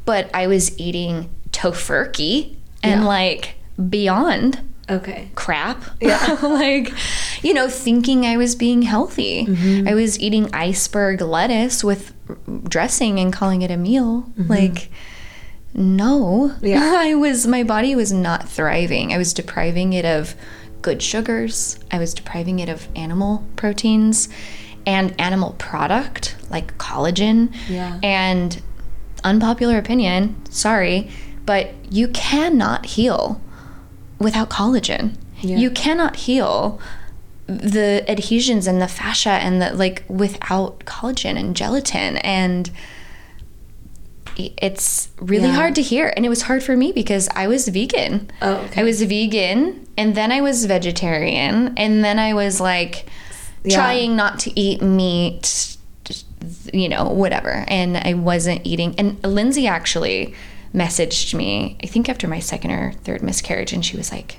[0.06, 3.06] but I was eating Tofurky and Yeah.
[3.06, 3.54] like
[3.88, 5.30] beyond Okay.
[5.34, 5.84] crap.
[6.00, 6.38] Yeah.
[6.42, 6.92] like,
[7.42, 9.46] you know, thinking I was being healthy.
[9.46, 9.88] Mm-hmm.
[9.88, 12.14] I was eating iceberg lettuce with
[12.68, 14.30] dressing and calling it a meal.
[14.36, 14.90] Like,
[15.74, 16.52] no.
[16.54, 16.66] Mm-hmm.
[16.66, 16.94] Yeah.
[16.98, 19.12] I was, my body was not thriving.
[19.12, 20.34] I was depriving it of
[20.82, 24.28] good sugars, I was depriving it of animal proteins
[24.86, 27.54] and animal product like collagen.
[27.68, 27.98] Yeah.
[28.02, 28.60] And
[29.24, 31.10] unpopular opinion, sorry,
[31.44, 33.40] but you cannot heal
[34.20, 35.16] without collagen.
[35.40, 35.56] Yeah.
[35.56, 36.80] You cannot heal
[37.46, 42.70] the adhesions and the fascia and the like without collagen and gelatin and
[44.36, 45.54] it's really Yeah.
[45.54, 48.30] hard to hear and it was hard for me because I was vegan.
[48.40, 48.80] Oh, okay.
[48.80, 53.06] I was vegan and then I was vegetarian and then I was like
[53.64, 53.74] Yeah.
[53.76, 55.76] trying not to eat meat
[56.72, 60.34] you know whatever and I wasn't eating and Lindsay actually
[60.74, 64.38] messaged me I think after my second or third miscarriage and she was like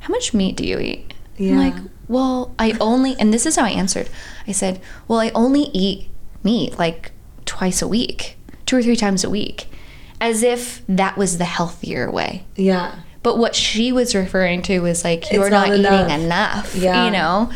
[0.00, 1.58] how much meat do you eat I'm Yeah.
[1.58, 1.74] like
[2.08, 4.08] well I only and this is how I answered
[4.46, 6.08] I said well I only eat
[6.42, 7.12] meat like
[7.44, 9.66] twice a week two or three times a week
[10.20, 12.94] as if that was the healthier way Yeah.
[13.22, 16.08] but what she was referring to was like you're not not, enough.
[16.10, 16.74] eating enough.
[16.74, 17.04] Yeah.
[17.04, 17.50] You know?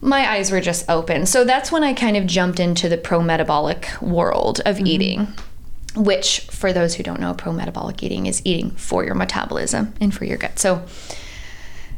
[0.00, 1.26] My eyes were just open.
[1.26, 4.68] So that's when I kind of jumped into the pro metabolic world Mm-hmm.
[4.80, 5.34] of eating,
[5.96, 10.14] which, for those who don't know, pro metabolic eating is eating for your metabolism and
[10.14, 10.58] for your gut.
[10.58, 10.84] So,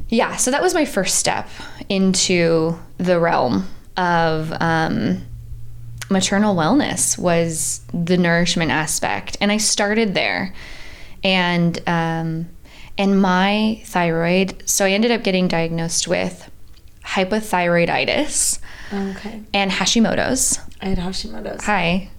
[0.09, 1.49] yeah, so that was my first step
[1.89, 5.25] into the realm of um,
[6.09, 10.53] maternal wellness was the nourishment aspect and i started there
[11.23, 12.49] and um,
[12.99, 16.51] and my thyroid so i ended up getting diagnosed with
[17.05, 18.59] hypothyroiditis
[18.93, 19.41] Okay.
[19.55, 21.65] and hashimoto's I had Hashimoto's.
[21.65, 22.11] hi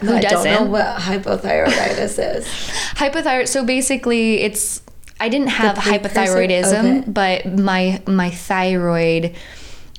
[0.00, 2.44] who I doesn't don't know what hypothyroiditis is.
[2.96, 4.82] hypothyroid so basically it's
[5.20, 7.10] i didn't have hypothyroidism Okay.
[7.10, 9.34] but my my thyroid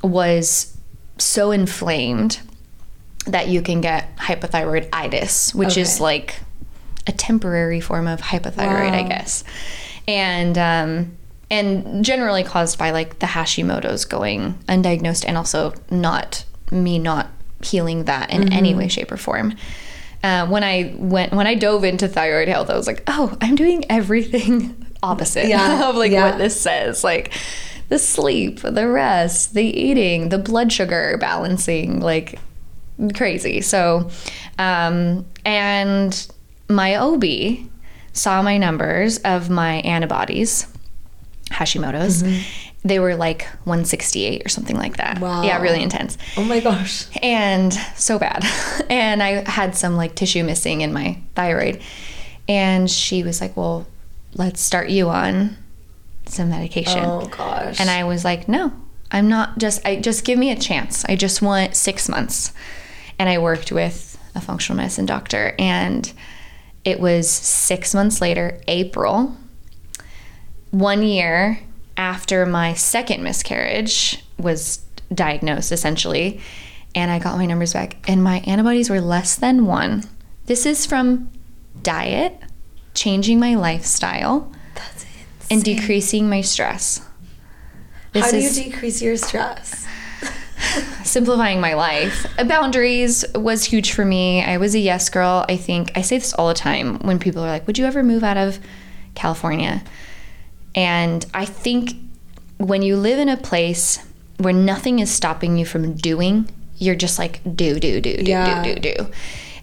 [0.04, 0.78] was
[1.18, 2.40] so inflamed
[3.26, 6.40] that you can get hypothyroiditis which is like
[7.08, 9.44] a temporary form of hypothyroid i guess
[10.08, 11.12] and um
[11.50, 17.30] and generally caused by like the hashimoto's going undiagnosed and also not me not
[17.64, 18.78] healing that in any Mm-hmm.
[18.80, 19.56] way shape or form
[20.28, 23.56] uh, when I went when I dove into thyroid health, I was like, oh, I'm
[23.56, 26.30] doing everything opposite Yeah, of like yeah.
[26.30, 27.04] what this says.
[27.04, 27.32] Like
[27.90, 32.40] the sleep, the rest, the eating, the blood sugar balancing, like
[33.16, 33.62] crazy.
[33.62, 34.10] So,
[34.60, 36.28] um, and
[36.68, 37.24] my OB
[38.12, 40.68] saw my numbers of my antibodies
[41.52, 42.24] Hashimoto's.
[42.84, 45.20] They were like 168 or something like that.
[45.20, 45.44] Wow.
[45.44, 46.18] Yeah, really intense.
[46.38, 47.08] Oh my gosh.
[47.22, 48.44] And so bad.
[48.90, 51.82] And I had some like tissue missing in my thyroid.
[52.48, 53.86] And she was like, Well,
[54.36, 55.58] let's start you on
[56.30, 57.04] some medication.
[57.04, 57.80] Oh gosh.
[57.80, 58.72] And I was like, no,
[59.12, 61.06] I'm not just, I just give me a chance.
[61.06, 62.54] I just want six months.
[63.20, 65.56] And I worked with a functional medicine doctor.
[65.58, 66.12] And
[66.86, 69.36] it was six months later, April,
[70.72, 71.60] one year
[71.98, 74.78] after my second miscarriage was
[75.14, 76.40] diagnosed, essentially.
[76.96, 80.04] And I got my numbers back, and my antibodies were less than one.
[80.46, 81.30] This is from
[81.84, 82.40] diet,
[82.94, 84.52] changing my lifestyle,
[85.52, 87.02] and decreasing my stress.
[88.14, 89.86] This How do you decrease your stress?
[91.04, 92.26] simplifying my life.
[92.48, 94.44] Boundaries was huge for me.
[94.44, 95.46] I was a yes girl.
[95.48, 98.04] I think I say this all the time when people are like, "Would you ever
[98.04, 98.60] move out of
[99.16, 99.84] California?"
[100.78, 101.94] And I think
[102.58, 104.00] when you live in a place
[104.38, 108.64] where nothing is stopping you from doing, you're just like do do do do Yeah.
[108.64, 109.12] do do do.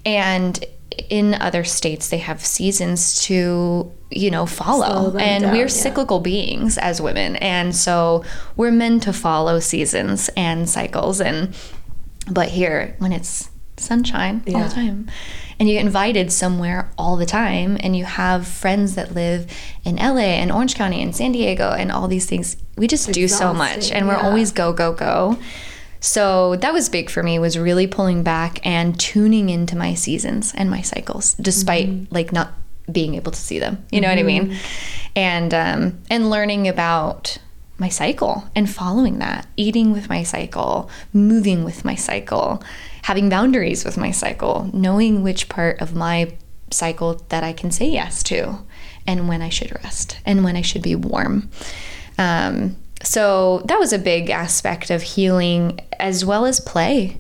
[0.05, 0.63] And
[1.09, 5.67] in other states they have seasons to you know follow and down, we're yeah.
[5.67, 8.25] cyclical beings as women and so
[8.57, 11.53] we're meant to follow seasons and cycles and
[12.31, 15.11] but here when it's sunshine all the time
[15.59, 19.47] and you get invited somewhere all the time and you have friends that live
[19.85, 22.57] in LA and Orange County and San Diego and all these things.
[22.77, 24.27] We just do so much and we're yeah.
[24.27, 25.39] always go go go.
[26.01, 30.53] So that was big for me was really pulling back and tuning into my seasons
[30.55, 32.15] and my cycles despite Mm-hmm.
[32.15, 32.53] like not
[32.91, 33.85] being able to see them.
[33.91, 34.57] You know what i mean?
[35.17, 37.39] And um and learning about
[37.79, 42.63] my cycle and following that eating with my cycle moving with my cycle
[43.05, 46.37] having boundaries with my cycle knowing which part of my
[46.71, 48.59] cycle that i can say yes to
[49.07, 51.51] and when i should rest and when i should be warm.
[52.19, 57.19] Um, so that was a big aspect of healing as well as play.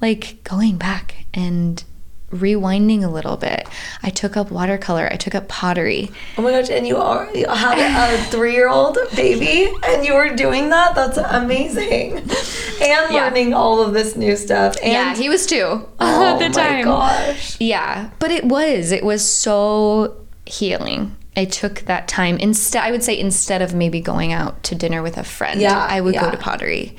[0.00, 1.82] Like going back and
[2.30, 3.66] rewinding a little bit
[4.04, 7.46] i took up watercolor i took up pottery Oh my gosh, and you are you
[7.48, 10.94] have a three year old baby and you were doing that?
[10.94, 12.18] That's amazing.
[12.18, 13.24] And Yeah.
[13.24, 14.76] learning all of this new stuff.
[14.82, 17.56] And yeah he was two oh at the time my gosh.
[17.60, 20.16] Yeah, but it was it was so
[20.46, 21.16] healing.
[21.36, 22.82] I took that time instead.
[22.84, 26.00] I would say instead of maybe going out to dinner with a friend, Yeah, I
[26.00, 26.96] would go to pottery.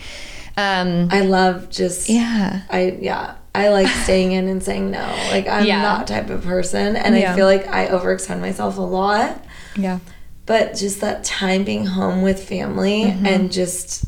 [0.57, 3.35] Um, I love just yeah, I yeah.
[3.53, 5.01] I like staying in and saying no.
[5.31, 5.81] Like I'm Yeah.
[5.81, 7.33] that type of person and Yeah.
[7.33, 9.43] I feel like I overextend myself a lot.
[9.75, 9.99] yeah,
[10.45, 13.25] But just that time being home with family Mm-hmm.
[13.25, 14.05] and just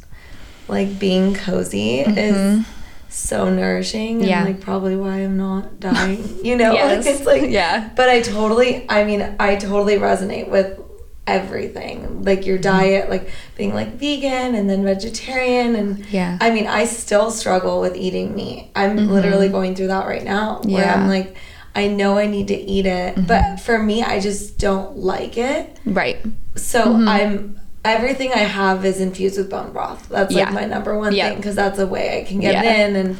[0.67, 2.65] like being cozy is
[3.09, 4.43] so nourishing and Yeah.
[4.45, 6.39] like probably why I'm not dying.
[6.43, 7.05] You know, Yes.
[7.05, 7.89] like it's like Yeah.
[7.95, 10.79] But I totally I mean, I totally resonate with
[11.27, 12.23] everything.
[12.23, 12.77] Like your Mm-hmm.
[12.77, 16.37] diet, like being like vegan and then vegetarian and Yeah.
[16.41, 18.69] I mean, I still struggle with eating meat.
[18.75, 20.69] I'm literally going through that right now where Mm-hmm.
[20.69, 20.93] Yeah.
[20.93, 21.01] Mm-hmm.
[21.03, 21.35] I'm like
[21.75, 25.77] I know I need to eat it, but for me I just don't like it.
[25.85, 26.17] right.
[26.55, 27.07] So Mm-hmm.
[27.07, 30.07] I'm everything I have is infused with bone broth.
[30.07, 30.53] That's like Yeah.
[30.53, 31.29] my number one Yeah.
[31.29, 32.85] thing because that's a way I can get Yeah.
[32.85, 33.17] in and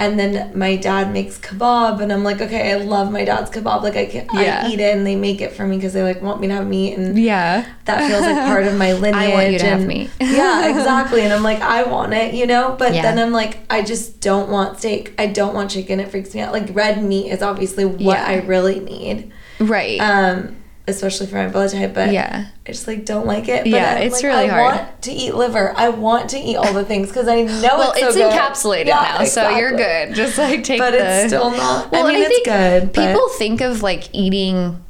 [0.00, 3.82] and then my dad makes kebab and I'm like okay I love my dad's kebab
[3.82, 4.62] like I can Yeah.
[4.64, 6.54] I eat it and they make it for me because they like want me to
[6.54, 9.14] have meat and Yeah, that feels like part of my lineage.
[9.30, 10.10] I want you to have meat.
[10.20, 11.20] yeah, exactly.
[11.22, 12.74] And I'm like, I want it, you know.
[12.78, 13.02] But Yeah.
[13.02, 15.12] then I'm like, I just don't want steak.
[15.18, 16.00] I don't want chicken.
[16.00, 16.52] It freaks me out.
[16.52, 18.24] Like red meat is obviously what Yeah.
[18.26, 20.00] I really need, right.
[20.00, 20.56] um,
[20.90, 21.94] especially for my blood type.
[21.94, 23.62] But yeah, I just like don't like it.
[23.64, 24.76] But Yeah, I'm, it's like, really I hard.
[24.76, 25.72] want to eat liver.
[25.76, 28.32] I want to eat all the things because I know well, it's, it's so good.
[28.32, 30.14] encapsulated Yeah, now, so you're good.
[30.14, 30.98] Just like take But the.
[31.22, 31.90] it's still not.
[31.90, 32.92] Well, I mean, and I it's good.
[32.92, 34.84] but- people think of like eating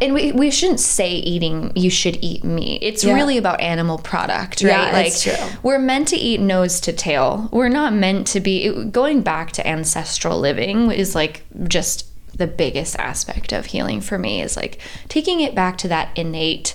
[0.00, 3.14] and we, we shouldn't say eating you should eat meat it's Yeah.
[3.14, 5.34] really about animal product right Yeah, like true.
[5.62, 9.50] we're meant to eat nose to tail we're not meant to be it- going back
[9.52, 14.78] to ancestral living is like just the biggest aspect of healing for me is like
[15.08, 16.74] taking it back to that innate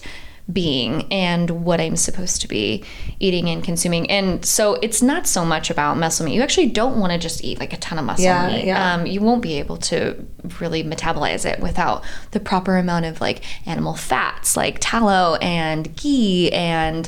[0.51, 2.83] being and what I'm supposed to be
[3.19, 4.09] eating and consuming.
[4.09, 6.33] And so it's not so much about muscle meat.
[6.33, 8.65] You actually don't want to just eat like a ton of muscle Yeah, meat.
[8.65, 8.95] yeah.
[8.95, 10.25] Um, you won't be able to
[10.59, 16.51] really metabolize it without the proper amount of like animal fats like tallow and ghee
[16.51, 17.07] and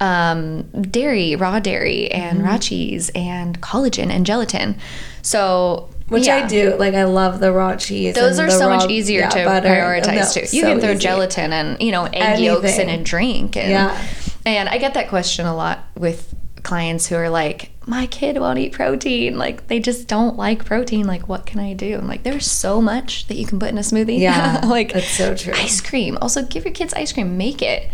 [0.00, 2.46] um, dairy, raw dairy, and Mm-hmm.
[2.46, 4.76] raw cheese, and collagen and gelatin.
[5.22, 6.36] So, Which yeah.
[6.36, 6.74] I do.
[6.76, 8.14] Like I love the raw cheese.
[8.14, 9.68] Those are so raw- much easier yeah, to butter.
[9.68, 10.40] prioritize too.
[10.56, 11.00] You so can throw easy.
[11.00, 13.00] gelatin and you know egg yolks in Anything.
[13.00, 13.56] a drink.
[13.56, 14.06] And, Yeah.
[14.46, 18.58] And I get that question a lot with clients who are like, "My kid won't
[18.58, 19.36] eat protein.
[19.36, 21.06] Like they just don't like protein.
[21.06, 23.76] Like what can I do?" I'm like, "There's so much that you can put in
[23.76, 24.18] a smoothie.
[24.18, 25.52] Yeah, like that's so true.
[25.54, 26.16] Ice cream.
[26.22, 27.36] Also, give your kids ice cream.
[27.36, 27.90] Make it."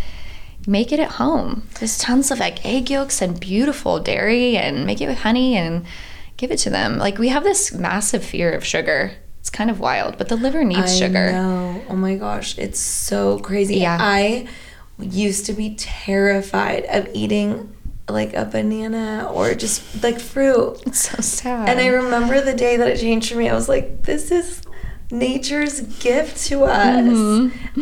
[0.66, 1.68] make it at home.
[1.78, 5.84] There's tons of like egg yolks and beautiful dairy and make it with honey and
[6.36, 6.98] give it to them.
[6.98, 9.12] Like we have this massive fear of sugar.
[9.40, 11.32] It's kind of wild, but the liver needs I sugar.
[11.32, 11.82] know.
[11.88, 13.76] Oh my gosh, it's so crazy.
[13.76, 13.98] Yeah.
[14.00, 14.48] I
[14.98, 17.74] used to be terrified of eating
[18.08, 20.82] like a banana or just like fruit.
[20.86, 21.68] It's so sad.
[21.68, 23.48] And I remember the day that it changed for me.
[23.48, 24.63] I was like, this is
[25.14, 26.96] nature's gift to us.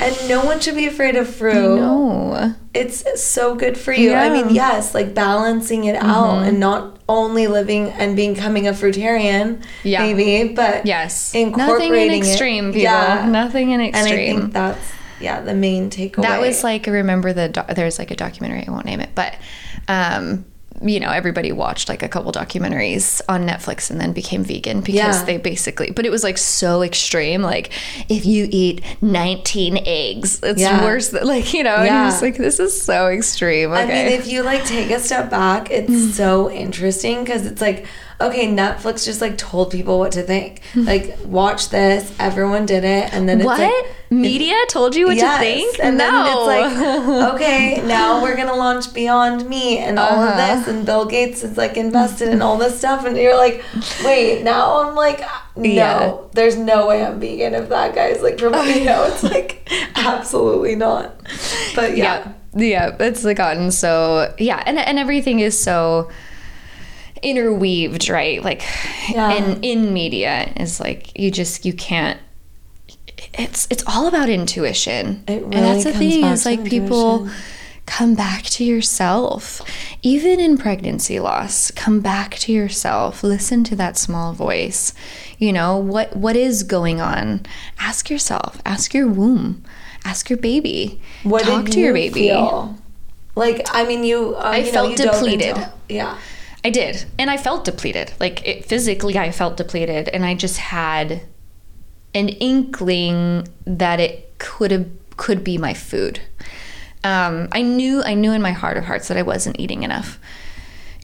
[0.01, 1.55] And no one should be afraid of fruit.
[1.76, 2.55] no.
[2.74, 4.11] It's so good for you.
[4.11, 4.28] I Yeah.
[4.35, 4.47] Mm-hmm.
[4.47, 10.01] mean, yes, like balancing it out and not only living and becoming a fruitarian, Yeah.
[10.01, 11.35] maybe, but Yes.
[11.35, 12.16] incorporating Nothing in it.
[12.18, 12.83] extreme, people.
[12.83, 13.26] Yeah.
[13.28, 14.41] Nothing in And I extreme.
[14.41, 14.80] think that's
[15.20, 16.22] yeah the main takeaway.
[16.22, 19.35] that was like remember the doc- there's like a documentary i won't name it but
[19.87, 20.45] um
[20.83, 24.95] you know everybody watched like a couple documentaries on netflix and then became vegan because
[25.18, 25.24] Yeah.
[25.24, 27.70] they basically but it was like so extreme like
[28.09, 30.83] if you eat 19 eggs it's Yeah.
[30.83, 32.03] worse than like you know and Yeah.
[32.03, 34.99] you're just like this is so extreme okay I mean, if you like take a
[34.99, 36.11] step back, it's hmm.
[36.11, 37.87] so interesting because it's like,
[38.21, 40.61] okay, Netflix just like told people what to think.
[40.75, 45.17] Like, watch this, everyone did it, and then it's what like, media told you what
[45.17, 49.79] yes, to think and no then it's like, okay, now we're gonna launch Beyond Meat
[49.79, 50.57] and all of Uh-huh.
[50.57, 53.63] this, and Bill Gates is like invested in all this stuff, and you're like,
[54.05, 55.21] wait, now I'm like,
[55.57, 56.17] no, Yeah.
[56.33, 58.73] there's no way I'm vegan if that guy's like promoting.
[58.83, 61.15] You know, it's like absolutely not.
[61.75, 62.05] But yeah.
[62.05, 66.11] yeah yeah it's like gotten so yeah and, and everything is so
[67.23, 68.62] interweaved right like
[69.11, 69.33] Yeah.
[69.33, 72.18] in in media is like you just you can't
[73.39, 77.43] it's it's all about intuition It and that's the thing is like people intuition.
[77.87, 79.62] come back to yourself
[80.03, 84.93] even in pregnancy loss come back to yourself listen to that small voice
[85.39, 87.45] you know what what is going on
[87.79, 89.62] ask yourself ask your womb
[90.05, 92.77] ask your baby What talk did to your you baby feel?
[93.35, 94.35] Like, I mean, you.
[94.37, 95.57] Uh, I you know, felt you dove depleted.
[95.57, 96.18] into- yeah.
[96.65, 97.05] I did.
[97.19, 98.13] And I felt depleted.
[98.21, 100.09] Like it, physically, I felt depleted.
[100.09, 101.23] And I just had
[102.15, 106.21] an inkling that it could have could be my food.
[107.05, 110.19] Um, I knew I knew in my heart of hearts that I wasn't eating enough.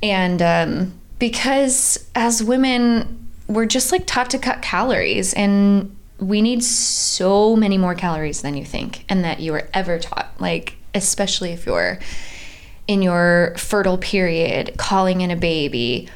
[0.03, 6.63] And um, because as women, we're just like taught to cut calories and we need
[6.65, 10.33] so many more calories than you think and that you were ever taught.
[10.39, 11.99] Like, especially if you're
[12.89, 16.09] in your fertile period, calling in a baby,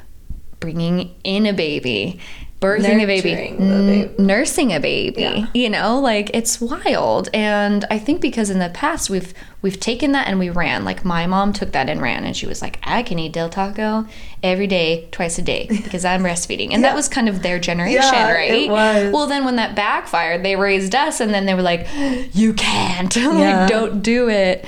[0.59, 2.19] bringing in a baby,
[2.61, 4.23] birthing a baby, Nurturing n- baby.
[4.23, 5.21] nursing a baby.
[5.23, 5.47] Yeah.
[5.53, 7.29] You know, like it's wild.
[7.35, 10.85] And I think because in the past we've we've taken that and we ran.
[10.85, 13.49] Like my mom took that and ran, and she was like, "I can eat Del
[13.51, 14.07] Taco
[14.45, 18.01] every day, twice a day, because I'm breastfeeding." And that was kind of their generation,
[18.03, 18.71] Yeah, it right?
[18.71, 19.13] was.
[19.13, 21.87] Well, then when that backfired, they raised us, and then they were like,
[22.33, 23.31] "You can't, Yeah.
[23.63, 24.65] like, don't do it."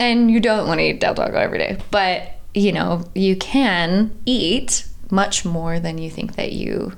[0.00, 4.16] And you don't want to eat Del Taco every day, but you know you can
[4.26, 6.96] eat much more than you think that you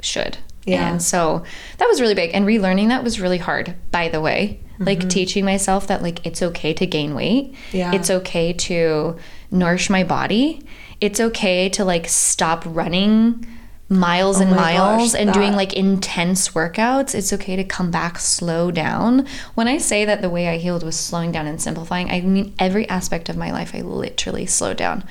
[0.00, 0.38] should.
[0.64, 0.90] Yeah.
[0.90, 1.44] And so
[1.78, 2.30] that was really big.
[2.34, 4.60] And relearning that was really hard, by the way.
[4.80, 7.52] Like teaching myself that like it's okay to gain weight.
[7.52, 7.76] Mm-hmm.
[7.76, 7.92] Yeah.
[7.94, 9.16] It's okay to
[9.50, 10.62] nourish my body.
[11.00, 13.46] It's okay to like stop running
[13.88, 17.14] miles and Oh my miles gosh, and doing like intense workouts.
[17.14, 19.26] It's okay to come back, slow down.
[19.54, 22.54] When I say that the way I healed was slowing down and simplifying, I mean
[22.58, 25.04] every aspect of my life I literally slowed down.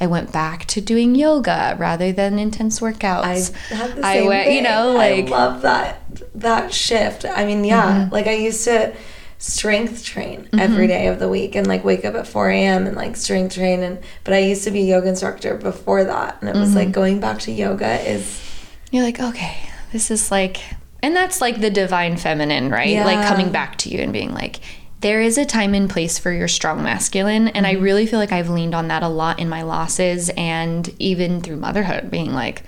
[0.00, 3.52] I went back to doing yoga rather than intense I workouts.
[3.68, 5.32] had the I same went, you know, like Mm-hmm.
[5.34, 6.00] I love that
[6.34, 7.24] that shift.
[7.24, 8.94] I mean, yeah, like I used to
[9.38, 12.86] strength train every day of the week and like wake up at 4 a.m.
[12.86, 16.38] and like strength train and but I used to be a yoga instructor before that
[16.40, 16.78] and it was Mm-hmm.
[16.78, 18.42] like going back to yoga is
[18.90, 19.58] you're like, okay,
[19.92, 20.58] this is like,
[21.02, 22.88] and that's like the divine feminine, right?
[22.88, 23.04] Yeah.
[23.04, 24.60] Like coming back to you and being like,
[25.00, 27.48] there is a time and place for your strong masculine.
[27.48, 30.88] And I really feel like I've leaned on that a lot in my losses and
[30.98, 32.62] even through motherhood, being like,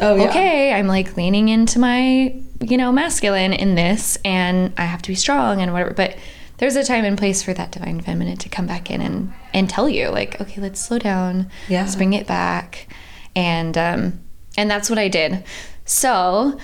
[0.00, 0.28] oh yeah.
[0.30, 5.08] okay, I'm like leaning into my, you know, masculine in this and I have to
[5.08, 5.94] be strong and whatever.
[5.94, 6.16] But
[6.58, 9.70] there's a time and place for that divine feminine to come back in and, and
[9.70, 11.50] tell you, like, okay, let's slow down.
[11.68, 11.82] Yeah.
[11.82, 12.88] Let's bring it back.
[13.36, 14.20] And um
[14.56, 15.44] and that's what I did.
[15.84, 16.58] So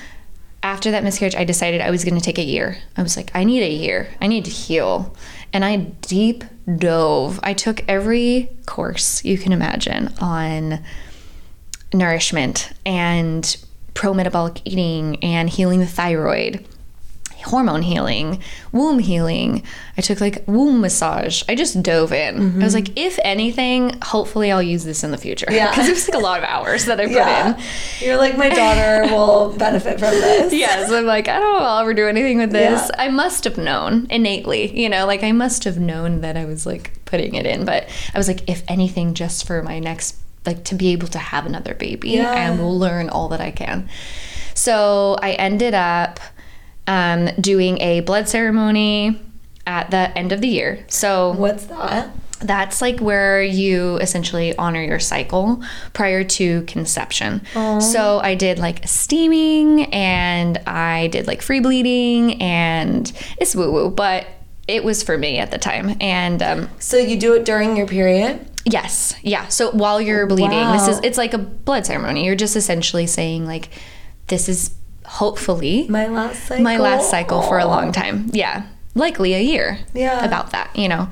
[0.65, 2.79] after that miscarriage, I decided I was going to take a year.
[2.97, 4.09] I was like, I need a year.
[4.21, 5.15] I need to heal.
[5.53, 6.43] And I deep
[6.79, 7.39] dove.
[7.43, 10.83] I took every course you can imagine on
[11.93, 13.57] nourishment and
[13.95, 16.65] pro metabolic eating and healing the thyroid,
[17.45, 18.43] hormone healing,
[18.73, 19.63] womb healing.
[19.97, 21.43] I took like womb massage.
[21.49, 22.37] I just dove in.
[22.37, 22.75] I was mm-hmm.
[22.75, 25.47] like, if anything, hopefully I'll use this in the future.
[25.51, 25.71] Yeah.
[25.71, 27.57] Because it was like a lot of hours that I put Yeah.
[27.57, 27.63] in.
[28.01, 30.53] You're like, my daughter will benefit from this.
[30.65, 32.81] Yes, I'm like, I don't know if I'll ever do anything with this.
[32.81, 33.03] Yeah.
[33.03, 36.65] I must have known innately, you know, like I must have known that I was
[36.65, 37.65] like putting it in.
[37.65, 40.17] But I was like, if anything, just for my next,
[40.47, 42.33] like to be able to have another baby Yeah.
[42.33, 43.89] and we'll learn all that I can.
[44.55, 46.21] So I ended up
[46.87, 49.21] um, doing a blood ceremony
[49.67, 50.85] at the end of the year.
[50.89, 52.11] So What's that?
[52.41, 55.63] that's like where you essentially honor your cycle
[55.95, 57.41] prior to conception.
[57.81, 63.91] So I did like steaming and I did like free bleeding and it's woo woo,
[63.91, 64.27] but
[64.69, 65.97] it was for me at the time.
[66.03, 68.47] And um, So you do it during your period?
[68.65, 69.49] Yes, yeah.
[69.49, 72.25] So while you're bleeding, this is it's like a blood ceremony.
[72.25, 73.69] You're just essentially saying like,
[74.29, 76.65] this is hopefully My last cycle.
[76.65, 78.31] my last cycle for a long time.
[78.33, 79.79] Yeah, likely a year.
[79.93, 80.25] Yeah.
[80.25, 81.09] about that, you know.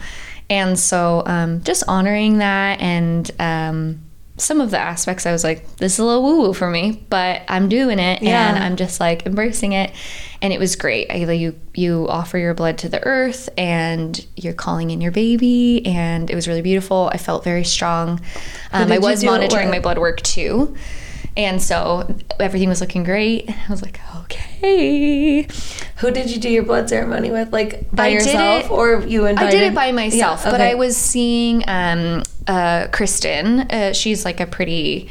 [0.51, 4.03] And so, um, just honoring that and um,
[4.43, 7.05] some of the aspects, I was like, this is a little woo woo for me,
[7.09, 8.49] but I'm doing it, Yeah.
[8.55, 9.93] and I'm just like embracing it,
[10.43, 11.11] and it was great.
[11.11, 15.87] I, you you offer your blood to the earth, and you're calling in your baby,
[15.87, 17.09] and it was really beautiful.
[17.13, 18.21] I felt very strong.
[18.73, 20.77] Um, I was monitoring my blood work too.
[21.37, 23.49] And so everything was looking great.
[23.49, 25.47] I was like, okay.
[25.97, 27.53] Who did you do your blood ceremony with?
[27.53, 29.49] Like by I yourself it- or you invited?
[29.49, 30.61] I did it by myself, Yeah, but.
[30.61, 33.61] I was seeing um, uh, Kristen.
[33.61, 35.09] Uh, she's like a pretty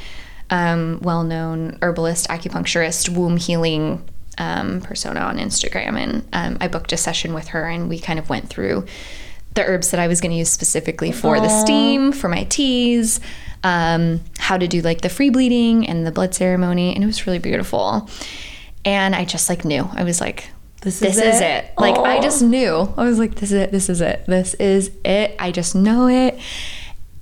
[0.49, 4.03] um, well-known herbalist, acupuncturist, womb healing
[4.37, 8.19] um, persona on Instagram, and um, I booked a session with her, and we kind
[8.19, 8.85] of went through
[9.53, 13.19] the herbs that I was going to use specifically for the steam, for my teas,
[13.63, 17.25] um, how to do like the free bleeding and the blood ceremony, and it was
[17.27, 18.09] really beautiful.
[18.83, 19.87] And I just like knew.
[19.93, 20.49] I was like,
[20.81, 21.65] This this is is, it?
[21.65, 21.73] it.
[21.77, 22.91] Like I just knew.
[22.97, 23.71] I was like, this is it.
[23.71, 24.25] This is it.
[24.25, 25.35] This is it.
[25.37, 26.39] I just know it.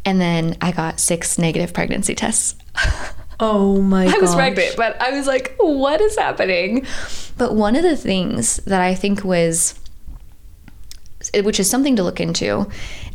[0.05, 2.55] And then I got six negative pregnancy tests.
[3.41, 4.15] Oh my god.
[4.15, 6.85] I was pregnant, but I was like, what is happening?
[7.37, 9.79] But one of the things that I think was
[11.43, 12.67] which is something to look into.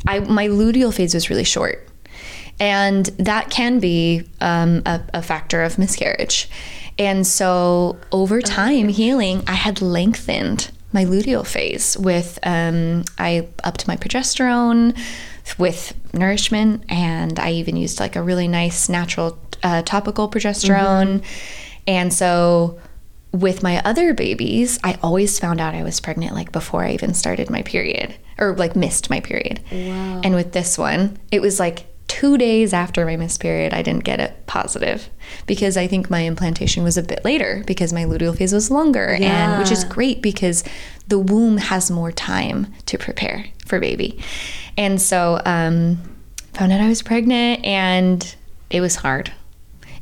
[0.06, 1.86] I my luteal phase was really short,
[2.60, 6.48] and that can be um, a, a factor of miscarriage.
[6.98, 13.88] And so over time healing, I had lengthened my luteal phase with um, I upped
[13.88, 14.96] my progesterone
[15.58, 21.24] with nourishment, and I even used like a really nice natural uh, topical progesterone,
[21.86, 22.78] and so
[23.32, 27.14] with my other babies, I always found out I was pregnant like before I even
[27.14, 29.60] started my period or like missed my period.
[29.72, 30.20] Wow.
[30.22, 31.86] And with this one, it was like
[32.20, 35.08] two days after my missed period, I didn't get it positive
[35.46, 39.08] because I think my implantation was a bit later because my luteal phase was longer,
[39.20, 40.62] and which is great because
[41.08, 44.20] the womb has more time to prepare for baby.
[44.76, 45.98] And so, um,
[46.52, 48.34] found out I was pregnant, and
[48.70, 49.32] it was hard.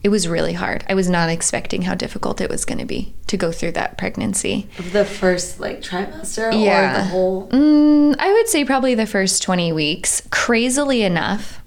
[0.02, 0.84] It was really hard.
[0.88, 3.96] I was not expecting how difficult it was going to be to go through that
[3.98, 4.68] pregnancy.
[4.92, 6.98] the first like trimester or Yeah.
[6.98, 10.22] the whole Mm, I would say probably the first 20 weeks.
[10.30, 11.61] Crazily enough,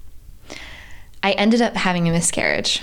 [1.22, 2.82] I ended up having a miscarriage.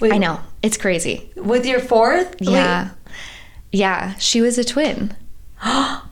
[0.00, 0.40] Wait, I know.
[0.62, 1.30] It's crazy.
[1.36, 2.32] With your fourth?
[2.40, 2.50] Wait.
[2.50, 2.90] Yeah.
[3.72, 4.14] Yeah.
[4.16, 5.14] She was a twin.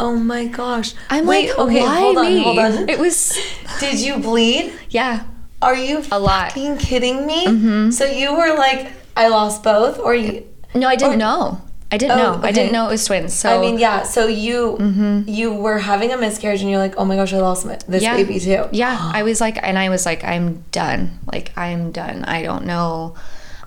[0.00, 0.94] Oh my gosh.
[1.10, 2.42] I'm Wait, like, okay, why hold on, me?
[2.42, 2.88] hold on.
[2.88, 3.38] It was,
[3.80, 4.72] Did you bleed?
[4.88, 5.24] yeah.
[5.60, 6.54] Are you A lot.
[6.54, 7.46] kidding me?
[7.46, 7.90] Mm-hmm.
[7.92, 10.44] So you were like, I lost both, or you?
[10.74, 11.60] No, I didn't Or- know.
[11.92, 12.40] I didn't Oh, know.
[12.42, 13.34] I didn't know it was twins.
[13.34, 14.02] So I mean, yeah.
[14.02, 17.66] So you you were having a miscarriage, and you're like, oh my gosh, I lost
[17.66, 18.16] my, this yeah.
[18.16, 18.64] baby too.
[18.72, 21.18] Yeah, I was like, and I was like, I'm done.
[21.30, 22.24] Like, I'm done.
[22.24, 23.14] I don't know.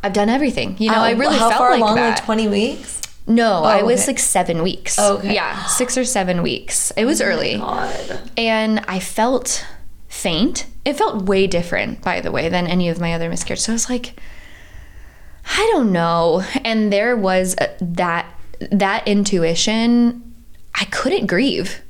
[0.03, 0.75] I've done everything.
[0.79, 1.95] You know, I Um, really how felt far like along?
[1.95, 2.15] that.
[2.17, 3.01] Like twenty weeks.
[3.27, 4.11] no, I was okay.
[4.11, 4.97] like seven weeks.
[4.99, 5.33] Okay.
[5.33, 6.91] Yeah, six or seven weeks.
[6.97, 7.57] It was early.
[7.57, 8.19] God.
[8.37, 9.65] and I felt
[10.07, 10.65] faint.
[10.83, 13.65] It felt way different, by the way, than any of my other miscarriages.
[13.65, 14.19] So I was like,
[15.45, 16.43] I don't know.
[16.63, 18.25] And there was uh, that
[18.71, 20.21] that intuition.
[20.73, 21.81] I couldn't grieve.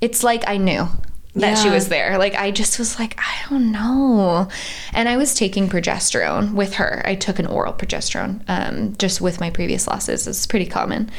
[0.00, 0.88] It's like I knew
[1.34, 2.16] that she was there.
[2.16, 4.48] Like I just was like, I don't know.
[4.94, 7.02] And I was taking progesterone with her.
[7.04, 10.26] I took an oral progesterone um, just with my previous losses.
[10.26, 11.10] It's pretty common.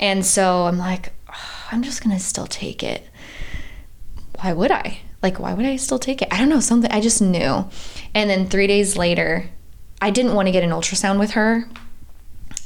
[0.00, 3.08] And so I'm like, "Oh, I'm just gonna still take it
[4.40, 5.00] why would I?
[5.22, 6.28] Like, why would I still take it?
[6.30, 7.68] I don't know, something, I just knew.
[8.14, 9.48] And then three days later,
[10.00, 11.68] I didn't want to get an ultrasound with her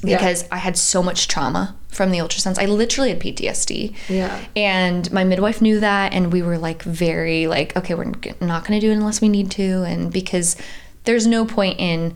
[0.03, 0.16] Yeah.
[0.16, 2.59] because I had so much trauma from the ultrasounds.
[2.59, 3.95] I literally had PTSD.
[4.09, 4.41] Yeah.
[4.57, 8.05] And my midwife knew that, and we were like, very like, okay, we're
[8.41, 9.83] not going to do it unless we need to.
[9.85, 10.57] And because
[11.05, 12.14] there's no point in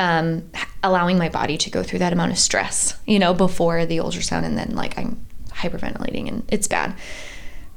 [0.00, 0.48] um,
[0.82, 4.44] allowing my body to go through that amount of stress, you know, before the ultrasound,
[4.44, 6.94] and then like I'm hyperventilating and it's bad.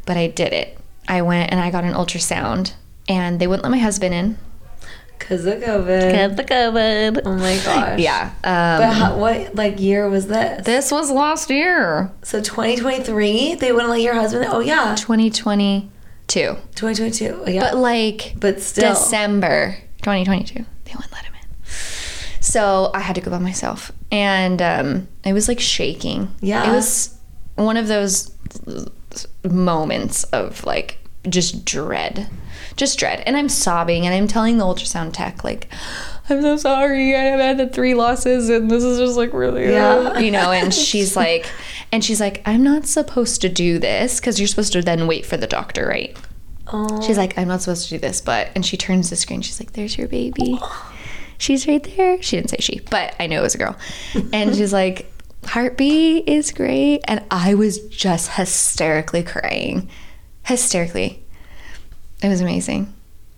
[0.06, 0.78] But I did it.
[1.08, 2.74] I went and I got an ultrasound
[3.08, 4.38] and they wouldn't let my husband in.
[5.20, 6.36] Cause of COVID.
[6.36, 7.22] Because of COVID.
[7.26, 8.00] Oh my gosh.
[8.00, 8.32] Yeah.
[8.42, 8.50] But
[8.84, 10.66] Um, how, what like year was this?
[10.66, 14.48] this was last year, So 2023, they wouldn't let your husband.
[14.50, 15.90] Oh yeah, 2022.
[16.28, 17.44] 2022.
[17.46, 18.94] Oh, yeah, But like but still.
[18.94, 20.66] December 2022.
[20.86, 21.42] They wouldn't let him in.
[22.42, 23.92] So I had to go by myself.
[24.12, 26.34] And um, I was like shaking.
[26.40, 26.70] Yeah.
[26.72, 27.14] It was
[27.56, 28.32] one of those
[29.44, 32.30] moments of like just dread.
[32.76, 33.24] Just dread.
[33.26, 35.68] And I'm sobbing and I'm telling the ultrasound tech, like,
[36.30, 37.16] I'm so sorry.
[37.16, 39.72] I have had the three losses and this is just like really, uh,
[40.14, 40.20] Yeah.
[40.20, 41.50] you know, and she's like,
[41.92, 45.26] and she's like, I'm not supposed to do this because you're supposed to then wait
[45.26, 46.16] for the doctor, right?
[46.72, 47.02] Oh.
[47.02, 49.42] She's like, I'm not supposed to do this, but and she turns the screen.
[49.42, 50.60] She's like, There's your baby.
[51.38, 52.22] She's right there.
[52.22, 53.78] She didn't say she, but I know it was a girl.
[54.34, 55.10] And she's like,
[55.46, 57.02] Heartbeat is great.
[57.08, 59.90] And I was just hysterically crying.
[60.44, 61.24] Hysterically.
[62.22, 62.94] It was amazing.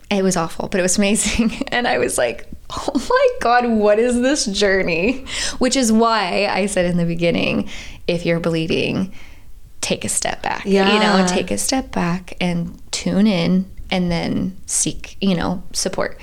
[0.10, 1.52] It was awful, but it was amazing.
[1.72, 5.26] And I was like, oh my God, what is this journey?
[5.60, 7.70] Which is why I said in the beginning
[8.08, 9.14] if you're bleeding,
[9.82, 10.66] take a step back.
[10.66, 10.94] Yeah.
[10.94, 16.20] You know, take a step back and tune in and then seek, you know, support.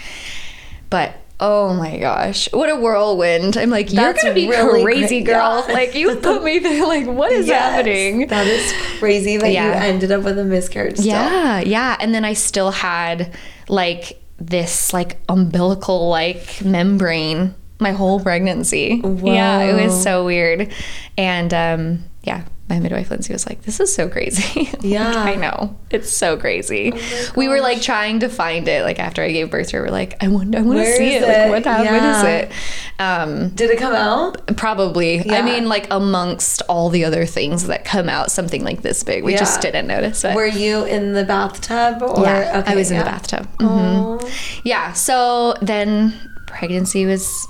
[0.90, 3.56] But oh my gosh, what a whirlwind.
[3.56, 5.34] I'm like, you're That's to be really crazy, great.
[5.34, 5.64] girl.
[5.68, 5.74] Yeah.
[5.74, 6.86] Like, you put me there.
[6.86, 7.74] Like, what is Yes.
[7.74, 8.26] happening?
[8.28, 9.66] That is crazy that Yeah.
[9.66, 10.94] you ended up with a miscarriage.
[10.96, 11.06] Still.
[11.08, 11.96] Yeah, yeah.
[12.00, 13.34] And then I still had
[13.68, 19.02] like this like umbilical like membrane my whole pregnancy.
[19.22, 20.72] Yeah, it was so weird.
[21.18, 24.64] And um yeah, my midwife Lindsay was like, This is so crazy.
[24.72, 25.12] Like, Yeah.
[25.14, 25.76] Oh I know.
[25.90, 26.92] It's so crazy.
[27.36, 29.90] we were like trying to find it like after I gave birth to her, we're
[29.90, 31.28] like, I want I want to see is it.
[31.28, 32.18] Like what happened Yeah.
[32.18, 32.52] is it?
[32.98, 34.56] Um Did it come out?
[34.56, 35.30] Probably.
[35.30, 39.22] I mean, like amongst all the other things that come out, something like this big,
[39.24, 40.34] we just didn't notice it.
[40.34, 42.22] Were you in the bathtub or?
[42.24, 43.46] Yeah, okay, I was in the bathtub.
[43.58, 44.22] Mhm.
[44.22, 44.30] Oh.
[44.64, 46.14] Yeah, so then
[46.46, 47.46] pregnancy was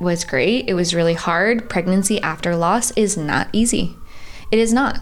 [0.00, 0.68] was great.
[0.68, 1.68] It was really hard.
[1.70, 3.96] Pregnancy after loss is not easy.
[4.54, 5.00] It is not.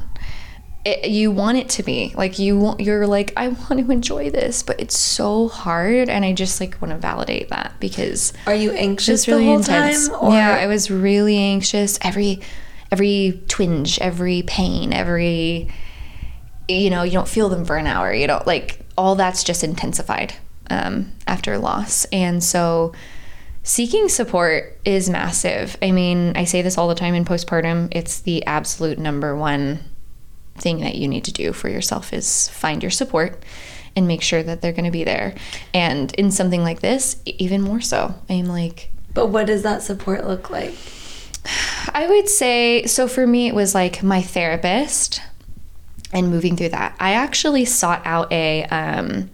[0.87, 2.81] It, you want it to be like you want.
[2.81, 6.81] You're like I want to enjoy this, but it's so hard, and I just like
[6.81, 10.09] want to validate that because Are you anxious really the whole intense.
[10.09, 10.19] time?
[10.23, 10.33] Or?
[10.33, 11.99] Yeah, I was really anxious.
[12.01, 12.41] Every
[12.91, 15.71] every twinge, every pain, every
[16.67, 18.11] you know, you don't feel them for an hour.
[18.11, 20.33] You don't like all that's just intensified
[20.71, 22.95] um, after loss, and so
[23.63, 25.77] seeking support is massive.
[25.83, 27.89] I mean, I say this all the time in postpartum.
[27.93, 29.81] It's the absolute number one
[30.57, 33.43] thing that you need to do for yourself is find your support
[33.95, 35.35] and make sure that they're going to be there.
[35.75, 38.15] And in something like this, even more so.
[38.29, 40.75] I'm like, But what does that support look like?
[41.93, 45.21] I would say so for me it was like my therapist
[46.13, 46.95] and moving through that.
[47.01, 49.31] I actually sought out a um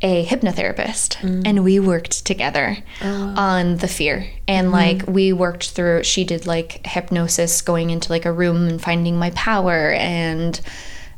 [0.00, 4.26] a hypnotherapist and we worked together on the fear.
[4.46, 8.80] And like we worked through she did like hypnosis going into like a room and
[8.80, 10.60] finding my power and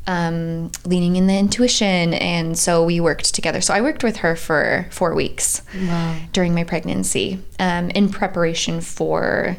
[0.07, 2.15] um, leaning in the intuition.
[2.15, 3.61] And so we worked together.
[3.61, 6.17] So i worked with her for four weeks Wow.
[6.33, 9.59] during my pregnancy um, in preparation for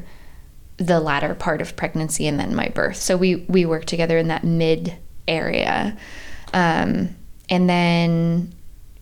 [0.78, 2.98] the latter part of pregnancy and then my birth.
[2.98, 4.98] So we we worked together in that mid
[5.28, 5.96] area,
[6.54, 7.16] um,
[7.50, 8.52] and then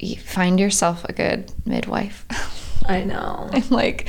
[0.04, 2.26] you find yourself a good midwife.
[2.86, 3.50] I know.
[3.54, 4.08] I'm like,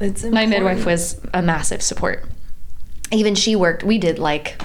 [0.00, 2.24] It's my midwife was a massive support.
[3.10, 3.82] Even she worked.
[3.84, 4.60] We did like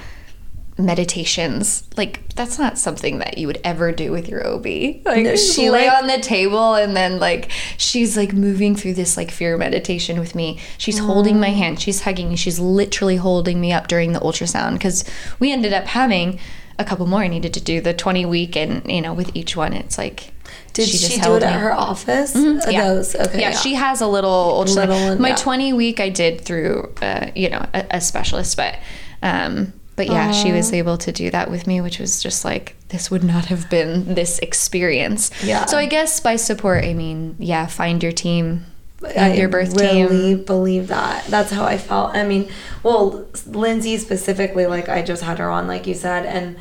[0.78, 1.84] meditations.
[1.98, 4.66] Like that's not something that you would ever do with your OB.
[4.66, 8.96] Like No, she lay like- on the table and then like she's like moving through
[8.96, 10.60] this like fear meditation with me.
[10.78, 11.80] She's holding my hand.
[11.80, 12.36] She's hugging me.
[12.36, 15.04] She's literally holding me up during the ultrasound because
[15.40, 16.40] we ended up having
[16.80, 17.22] a couple more.
[17.22, 20.34] I needed to do the 20 week and you know with each one it's like
[20.74, 21.62] Did she, do it at me.
[21.62, 22.34] her office?
[22.34, 22.70] Mm-hmm.
[22.70, 22.88] Yeah.
[22.88, 23.40] Those okay.
[23.40, 24.88] yeah, she has a little ultrasound.
[24.88, 25.36] Little one, My yeah.
[25.36, 28.78] 20 week I did through, uh, you know, a, a specialist, but,
[29.22, 32.76] um, but yeah, she was able to do that with me, which was just like
[32.90, 35.30] this would not have been this experience.
[35.44, 35.66] Yeah.
[35.66, 38.66] So I guess by support, I mean, yeah, find your team,
[39.06, 40.44] I find your birth really team.
[40.46, 41.26] believe that.
[41.28, 42.16] That's how I felt.
[42.16, 42.50] I mean,
[42.84, 46.56] well, Lindsay specifically, like I just had her on, like you said, and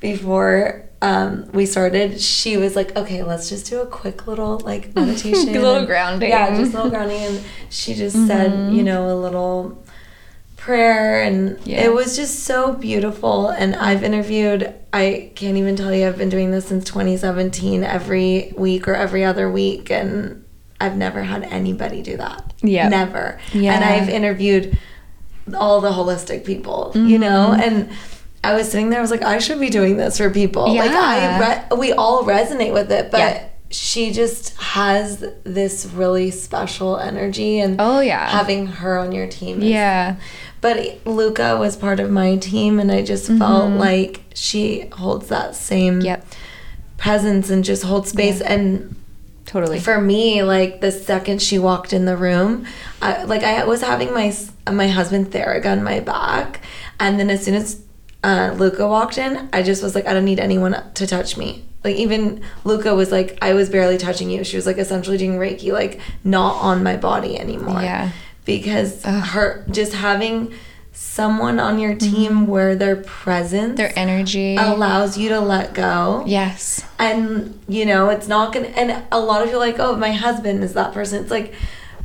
[0.00, 4.94] before um, we started, she was like, "Okay, let's just do a quick little like
[4.96, 6.30] meditation, A little and- grounding.
[6.30, 7.40] Yeah, just a little grounding." And
[7.70, 9.82] she just said, you know, a little
[10.56, 11.84] prayer, and Yeah.
[11.84, 13.48] it was just so beautiful.
[13.48, 14.72] And I've interviewed.
[14.92, 16.06] I can't even tell you.
[16.06, 20.44] I've been doing this since 2017, every week or every other week, and
[20.80, 22.52] I've never had anybody do that.
[22.62, 22.88] Yeah.
[22.88, 23.40] Never.
[23.52, 23.74] Yeah.
[23.74, 24.78] And I've interviewed
[25.56, 27.60] all the holistic people, you know, Mm-hmm.
[27.62, 27.90] and
[28.44, 29.00] I was sitting there.
[29.00, 30.72] I was like, I should be doing this for people.
[30.74, 31.64] Like I, Yeah.
[31.70, 33.44] re- we all resonate with it, but Yeah.
[33.70, 38.28] she just has this really special energy, and Oh, yeah.
[38.28, 39.58] having her on your team.
[39.62, 40.16] Is, Yeah.
[40.60, 45.56] But Luca was part of my team, and I just felt like she holds that
[45.56, 46.06] same Mm-hmm.
[46.06, 46.26] Yep.
[46.98, 48.40] presence and just holds space.
[48.40, 48.94] And
[49.48, 49.80] Totally.
[49.80, 52.66] for me, like the second she walked in the room,
[53.02, 54.32] I, like I was having my
[54.70, 56.60] my husband Theragun my back,
[57.00, 57.82] and then as soon as
[58.22, 61.64] uh, Luca walked in, I just was like, I don't need anyone to touch me.
[61.82, 64.44] Like even Luca was like, I was barely touching you.
[64.44, 67.80] She was like essentially doing Reiki, like not on my body anymore.
[67.80, 68.10] Yeah.
[68.44, 70.52] because her just having
[71.00, 73.74] someone on your team where their presence Mm-hmm.
[73.76, 74.56] Their energy.
[74.56, 76.84] allows you to let go yes.
[76.98, 80.10] and you know it's not gonna and a lot of you are like oh my
[80.12, 81.54] husband is that person it's like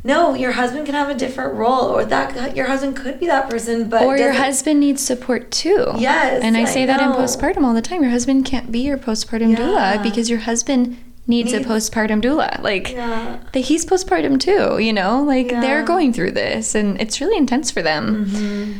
[0.04, 3.50] no your husband can have a different role or that your husband could be that
[3.50, 5.92] person but Or your husband needs support too.
[5.96, 8.00] Yes, And I I say that in postpartum all the time.
[8.02, 9.96] Your husband can't be your postpartum Yeah.
[9.96, 12.62] doula because your husband needs, Needs- a postpartum doula.
[12.62, 15.22] Like yeah that he's postpartum too, you know?
[15.22, 15.60] Like Yeah.
[15.60, 18.26] they're going through this and it's really intense for them.
[18.26, 18.72] Mm-hmm.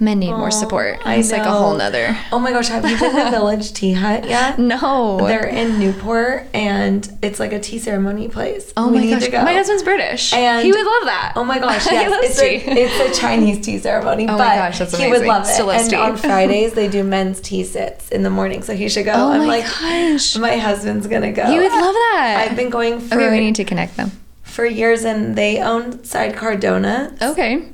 [0.00, 1.00] Men need more support.
[1.06, 2.16] It's like a whole nother.
[2.32, 5.18] oh my gosh have you been to village tea hut yet No.
[5.26, 9.28] they're in newport and it's like a tea ceremony place oh We my gosh.
[9.28, 9.42] go.
[9.44, 10.32] My husband's British.
[10.32, 11.32] And- he would love that.
[11.36, 12.10] Oh my gosh, yes.
[12.24, 12.46] it's, tea.
[12.70, 14.24] a, it's a Chinese tea ceremony.
[14.24, 15.12] Oh but my gosh, that's amazing.
[15.12, 15.46] He would love it.
[15.46, 15.96] Still and tea.
[15.96, 19.12] on Fridays they do men's tea sits in the morning, so he should go.
[19.14, 20.36] Oh I'm my like, gosh.
[20.36, 21.44] my husband's gonna go.
[21.46, 22.46] He would love that.
[22.48, 24.10] I've been going for Okay, we need to connect them.
[24.42, 27.20] for years, and they own Sidecar Donuts.
[27.22, 27.68] Okay.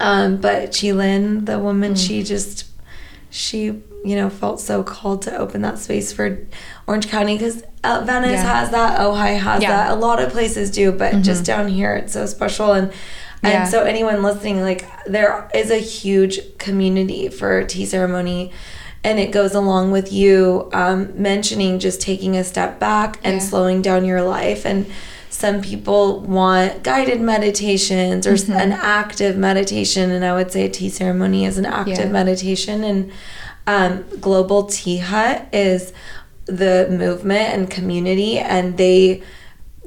[0.00, 2.06] Um, but Chilin, the woman, Mm.
[2.06, 2.64] she just
[3.30, 3.64] she
[4.04, 6.38] you know felt so called to open that space for
[6.86, 8.60] Orange County because uh, Venice Yeah.
[8.60, 9.68] has that, Ojai has Yeah.
[9.70, 9.88] Mm-hmm.
[9.88, 12.92] that, a lot of places do, but just down here it's so special and.
[13.40, 13.64] And Yeah.
[13.66, 18.50] so anyone listening, like there is a huge community for tea ceremony,
[19.04, 23.80] and it goes along with you um, mentioning just taking a step back and slowing
[23.80, 24.66] down your life.
[24.66, 24.86] And
[25.38, 28.52] some people want guided meditations or Mm-hmm.
[28.64, 32.20] an active meditation, and I would say tea ceremony is an active Yeah.
[32.20, 32.82] meditation.
[32.82, 33.12] And
[33.66, 35.92] um, Global Tea Hut is
[36.46, 39.22] the movement and community, and they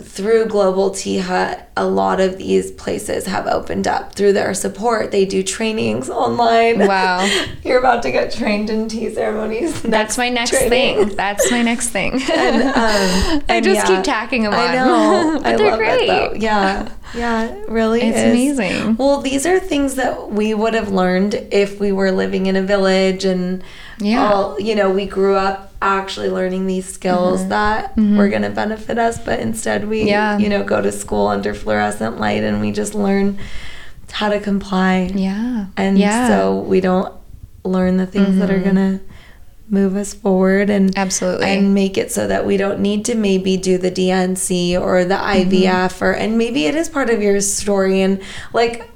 [0.02, 5.12] through Global Tea Hut, a lot of these places have opened up through their support.
[5.12, 6.80] They do trainings online.
[6.86, 7.26] Wow.
[7.64, 9.82] You're about to get trained in tea ceremonies.
[9.82, 10.70] That's my next training.
[11.08, 11.16] thing.
[11.16, 12.22] That's my next thing.
[12.32, 14.60] And, um, I and just yeah, keep tacking them on.
[14.60, 15.40] I know.
[15.42, 16.02] but I they're love great.
[16.04, 16.34] it though.
[16.36, 16.90] Yeah.
[17.14, 18.24] Yeah, really It's is.
[18.60, 18.96] amazing.
[18.96, 22.62] Well, these are things that we would have learned if we were living in a
[22.62, 23.64] village and
[24.00, 24.32] Yeah.
[24.32, 28.98] all, you know, we grew up actually learning these skills that were going to benefit
[29.00, 30.08] us, but instead we, Mm-hmm.
[30.08, 30.38] Yeah.
[30.38, 33.38] you know, go to school under fluorescent light and we just learn
[34.12, 35.10] how to comply.
[35.14, 35.68] Yeah.
[35.78, 36.28] And yeah.
[36.28, 36.34] Mm-hmm.
[36.34, 37.14] so we don't
[37.64, 39.00] learn the things that are going to
[39.70, 41.46] move us forward and Absolutely.
[41.48, 45.16] and make it so that we don't need to maybe do the D&C or the
[45.16, 45.50] Mm-hmm.
[45.50, 48.90] IVF or and maybe it is part of your story and like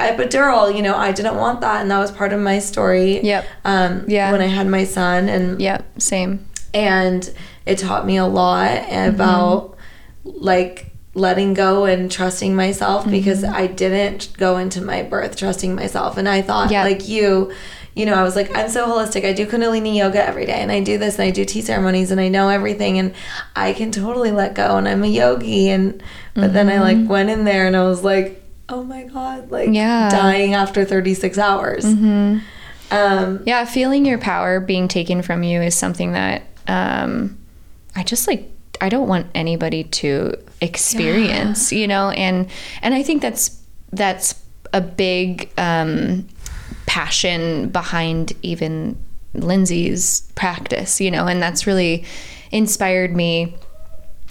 [0.00, 3.20] epidural, you know, I didn't want that and that was part of my story.
[3.22, 3.44] Yep.
[3.66, 4.32] Um Yeah.
[4.32, 6.00] when I had my son and Yep.
[6.00, 6.46] Same.
[6.72, 7.30] and
[7.66, 9.76] it taught me a lot about
[10.24, 16.16] like letting go and trusting myself because I didn't go into my birth trusting myself
[16.16, 16.84] and I thought Yeah.
[16.84, 17.52] like you
[17.94, 20.72] you know I was like I'm so holistic I do kundalini yoga every day and
[20.72, 23.12] I do this and I do tea ceremonies and I know everything and
[23.54, 26.02] I can totally let go and I'm a yogi and
[26.32, 29.68] but then I like went in there and I was like oh my god like
[29.70, 30.08] Yeah.
[30.08, 32.40] dying after 36 hours um
[32.90, 37.36] Yeah, feeling your power being taken from you is something that um,
[37.96, 38.48] I just like.
[38.80, 42.48] I don't want anybody to experience, you know, and
[42.82, 43.60] and I think that's
[43.92, 44.34] that's
[44.72, 46.26] a big um,
[46.86, 48.96] passion behind even
[49.34, 52.04] Lindsay's practice, you know, and that's really
[52.50, 53.54] inspired me.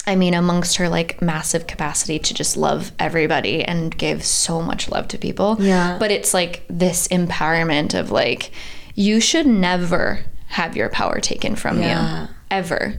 [0.08, 4.90] I mean, amongst her like massive capacity to just love everybody and give so much
[4.90, 5.58] love to people.
[5.60, 5.98] Yeah.
[6.00, 8.52] But it's like this empowerment of like,
[8.96, 12.24] you should never have your power taken from Yeah.
[12.24, 12.96] you, ever.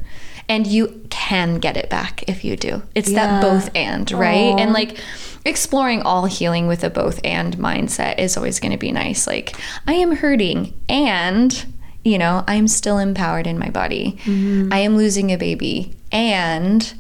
[0.49, 2.83] And you can get it back if you do.
[2.95, 3.41] It's Yeah.
[3.41, 4.53] that both and, right?
[4.55, 4.57] Aw.
[4.59, 4.99] And like
[5.45, 9.27] exploring all healing with a both and mindset is always going to be nice.
[9.27, 11.65] Like, I am hurting and,
[12.05, 14.19] you know, I'm still empowered in my body.
[14.27, 16.93] I am losing a baby and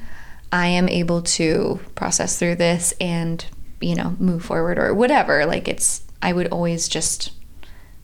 [0.50, 3.44] I am able to process through this and,
[3.80, 5.46] you know, move forward or whatever.
[5.46, 7.32] Like, it's, I would always just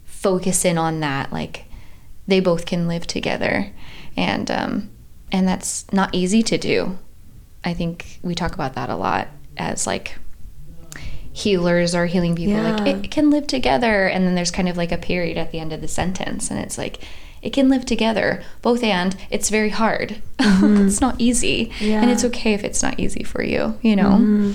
[0.05, 1.33] focus in on that.
[1.33, 1.65] Like,
[2.27, 3.71] they both can live together.
[4.17, 4.91] And, um,
[5.33, 6.99] and that's not easy to do.
[7.65, 10.17] I think we talk about that a lot as like
[11.33, 12.97] healers or healing people like Yeah.
[12.97, 15.73] it can live together and then there's kind of like a period at the end
[15.73, 16.99] of the sentence and it's like
[17.43, 21.85] it can live together both and it's very hard it's not easy and Mm-hmm.
[21.85, 22.01] Yeah.
[22.03, 22.11] Mm-hmm.
[22.11, 24.53] it's okay if it's not easy for you you know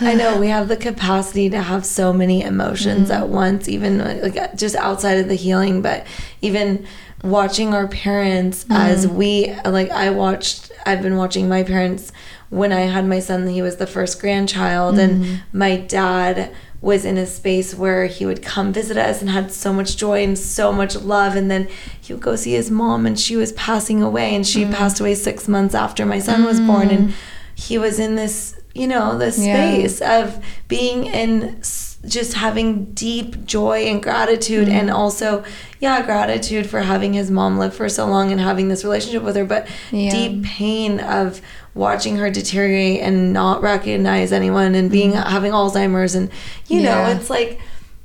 [0.00, 4.56] I know we have the capacity to have so many emotions at once, even like
[4.56, 6.04] just outside of the healing, but
[6.40, 6.86] even
[7.22, 9.14] watching our parents as mm.
[9.14, 12.12] we like I watched I've been watching my parents
[12.50, 15.58] when I had my son he was the first grandchild and mm-hmm.
[15.58, 19.72] my dad was in a space where he would come visit us and had so
[19.72, 21.68] much joy and so much love and then
[22.00, 24.74] he would go see his mom and she was passing away and she mm.
[24.74, 27.14] passed away 6 months after my son was born and mm.
[27.54, 29.54] he was in this you know this Yeah.
[29.54, 34.96] space of being in s- just having deep joy and gratitude and Mm-hmm.
[34.96, 35.44] also
[35.80, 39.36] yeah gratitude for having his mom live for so long and having this relationship with
[39.36, 40.10] her but Yeah.
[40.10, 41.40] deep pain of
[41.74, 46.28] watching her deteriorate and not recognize anyone and being having alzheimer's and
[46.66, 47.20] you know Mm-hmm.
[47.20, 47.60] It's like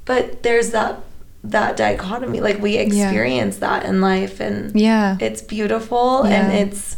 [0.06, 1.00] but there's that
[1.43, 6.98] that dichotomy like we experience that in life and yeah it's beautiful and it's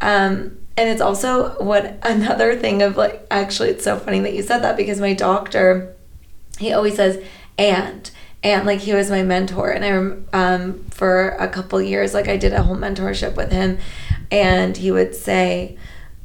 [0.00, 4.42] um and it's also what another thing of like actually it's so funny that you
[4.42, 5.94] said that because my doctor
[6.58, 7.22] he always says
[7.58, 8.10] and
[8.42, 12.36] and like he was my mentor and i um for a couple years like i
[12.36, 13.78] did a whole mentorship with him
[14.30, 15.76] and he would say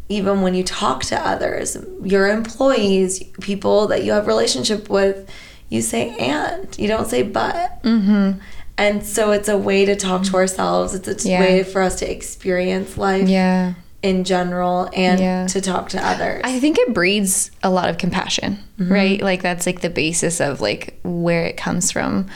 [0.09, 5.29] even when you talk to others your employees people that you have relationship with
[5.69, 8.39] you say and you don't say but mm-hmm
[8.77, 10.95] and so it's a way to talk to ourselves.
[10.95, 11.39] It's a Yeah.
[11.41, 13.73] way for us to experience life yeah
[14.03, 15.47] in general and Yeah.
[15.47, 16.41] to talk to others.
[16.43, 18.91] I think it breeds a lot of compassion, Mm-hmm.
[18.91, 19.21] right?
[19.21, 22.27] Like that's like the basis of like where it comes from.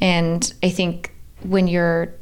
[0.00, 1.12] And I think
[1.42, 2.14] when you're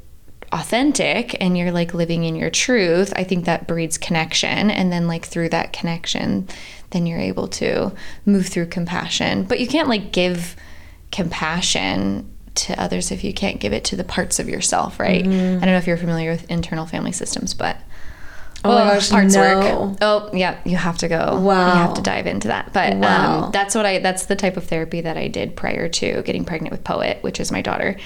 [0.51, 5.07] authentic and you're like living in your truth, I think that breeds connection and then
[5.07, 6.49] like through that connection
[6.91, 7.93] then you're able to
[8.25, 9.45] move through compassion.
[9.45, 10.57] But you can't like give
[11.11, 15.23] compassion to others if you can't give it to the parts of yourself, right?
[15.25, 15.57] Mm-hmm.
[15.63, 17.77] I don't know if you're familiar with internal family systems, but
[18.65, 19.41] Oh my gosh, parts no.
[19.41, 19.99] work.
[20.01, 21.39] Oh, yeah, you have to go.
[21.41, 21.69] Wow.
[21.69, 22.73] you have to dive into that.
[22.73, 23.45] But Wow.
[23.45, 23.99] um, that's what I.
[24.01, 27.39] That's the type of therapy that I did prior to getting pregnant with Poet, which
[27.41, 27.97] is my daughter,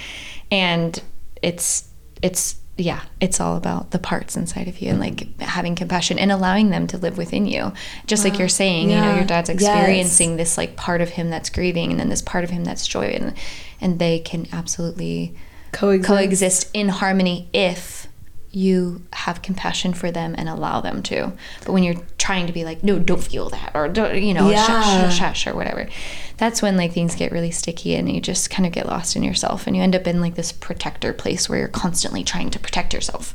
[0.51, 1.01] and
[1.43, 1.89] it's
[2.21, 6.33] it's yeah, it's all about the parts inside of you and like having compassion and
[6.33, 7.73] allowing them to live within you.
[8.07, 9.61] Just like you're saying, you know, your dad's Yes.
[9.61, 12.87] experiencing this like part of him that's grieving, and then this part of him that's
[12.87, 13.35] joy, and
[13.81, 15.35] and they can absolutely
[15.73, 16.09] Coexist.
[16.09, 18.07] coexist in harmony if
[18.55, 21.33] you have compassion for them and allow them to.
[21.65, 24.51] But when you're trying to be like, no, don't feel that, or don't, you know,
[24.53, 25.09] shush, Yeah.
[25.09, 25.89] shush, shush, or whatever,
[26.37, 29.23] that's when like things get really sticky and you just kind of get lost in
[29.23, 32.59] yourself and you end up in like this protector place where you're constantly trying to
[32.59, 33.33] protect yourself.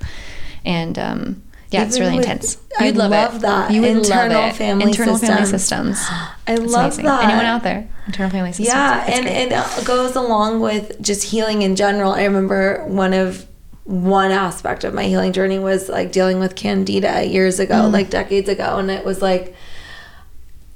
[0.63, 1.41] And um,
[1.71, 2.57] yeah, it's really with- intense.
[2.79, 3.41] I You'd love, love it.
[3.41, 3.71] that.
[3.71, 4.57] You would Internal love it.
[4.57, 5.97] family internal family systems.
[6.09, 7.05] I It's love amazing.
[7.05, 7.23] that.
[7.23, 7.89] Anyone out there?
[8.05, 8.67] Internal family systems.
[8.69, 9.51] Yeah, It's and great.
[9.81, 12.11] it goes along with just healing in general.
[12.11, 13.47] I remember one of
[13.87, 17.93] one aspect of my healing journey was like dealing with candida years ago, Mm.
[17.93, 19.55] like decades ago, and it was like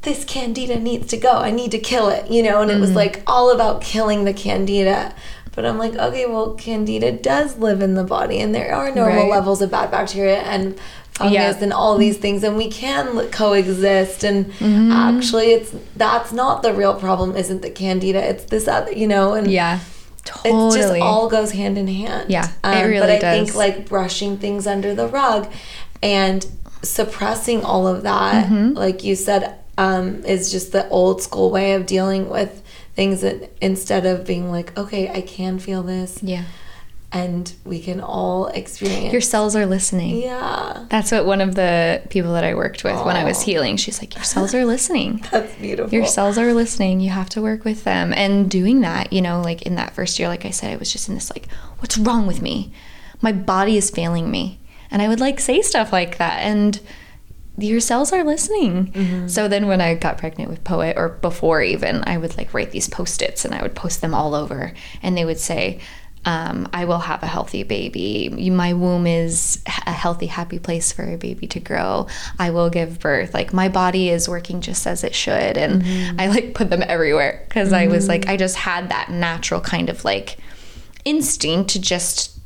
[0.04, 1.34] this candida needs to go.
[1.34, 2.82] I need to kill it, you know, and it Mm-hmm.
[2.82, 5.14] was like all about killing the candida.
[5.54, 9.24] But I'm like, okay, well, candida does live in the body, and there are normal
[9.24, 9.30] Right.
[9.30, 10.76] levels of bad bacteria and
[11.12, 11.58] fungus Yeah.
[11.64, 14.24] and all these things, and we can coexist.
[14.24, 14.92] And Mm-hmm.
[14.94, 17.36] actually, it's that's not the real problem.
[17.36, 18.26] Isn't the candida?
[18.28, 19.80] It's this other, you know, and yeah,
[20.46, 22.30] it just all goes hand in hand.
[22.30, 23.38] Yeah, it Um, really But I does.
[23.48, 25.52] think like brushing things under the rug
[26.04, 26.46] and
[26.84, 28.74] suppressing all of that, Mm-hmm.
[28.78, 32.62] like you said, um, is just the old school way of dealing with
[32.96, 36.44] things that instead of being like, okay, I can feel this yeah.
[37.14, 39.12] And we can all experience.
[39.12, 40.22] Your cells are listening.
[40.22, 43.76] yeah, That's what one of the people that I worked with when I was healing,
[43.78, 45.26] she's like, Your cells are listening.
[45.32, 45.94] that's beautiful.
[45.94, 47.02] Your cells are listening.
[47.02, 48.14] You have to work with them.
[48.14, 50.92] And doing that, you know, like in that first year, like I said, I was
[50.92, 52.72] just in this like, what's wrong with me?
[53.22, 54.60] My body is failing me.
[54.90, 56.40] And I would like say stuff like that.
[56.40, 56.80] And
[57.58, 58.92] your cells are listening.
[58.92, 59.28] Mm-hmm.
[59.28, 62.72] So then when I got pregnant with Poet, or before even, I would like write
[62.72, 64.74] these post its and I would post them all over.
[65.04, 65.80] And they would say,
[66.24, 68.30] um, I will have a healthy baby.
[68.52, 72.08] My womb is a healthy, happy place for a baby to grow.
[72.38, 73.34] I will give birth.
[73.34, 75.58] Like my body is working just as it should.
[75.58, 79.62] And I like put them everywhere because I was like, I just had that natural
[79.62, 80.38] kind of like
[81.06, 82.38] instinct to just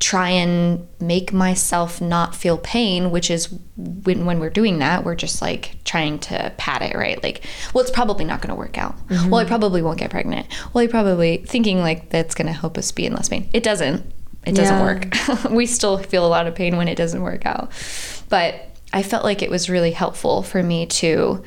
[0.00, 5.16] try and make myself not feel pain, which is when, when we're doing that, we're
[5.16, 7.20] just like trying to pat it, right?
[7.22, 7.44] Like,
[7.74, 8.94] well, it's probably not going to work out.
[9.10, 10.46] Well, I probably won't get pregnant.
[10.72, 13.48] Well, I probably thinking like that's going to help us be in less pain.
[13.52, 14.04] It doesn't.
[14.46, 14.84] It doesn't Yeah.
[14.84, 15.50] work.
[15.50, 17.72] we still feel a lot of pain when it doesn't work out.
[18.28, 21.42] But I felt like it was really helpful for me to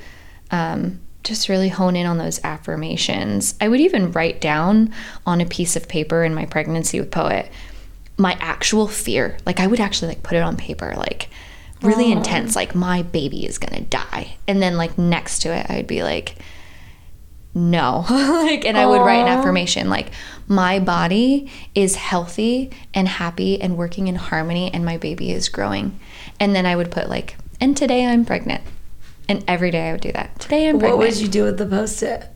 [0.52, 3.56] um, just really hone in on those affirmations.
[3.62, 4.94] I would even write down
[5.26, 7.50] on a piece of paper in my pregnancy with Poet
[8.22, 9.38] my actual fear.
[9.46, 11.30] Like I would actually like put it on paper, like
[11.82, 12.18] really Aww.
[12.18, 14.36] intense, like my baby is gonna die.
[14.48, 16.36] And then like next to it, I'd be like,
[17.54, 18.06] no.
[18.10, 20.12] like and I would write an affirmation like
[20.48, 26.00] my body is healthy and happy and working in harmony and my baby is growing.
[26.40, 28.64] And then I would put like, and today I'm pregnant.
[29.28, 30.40] And every day I would do that.
[30.40, 30.98] Today I'm pregnant.
[30.98, 32.28] What would you do with the post-it?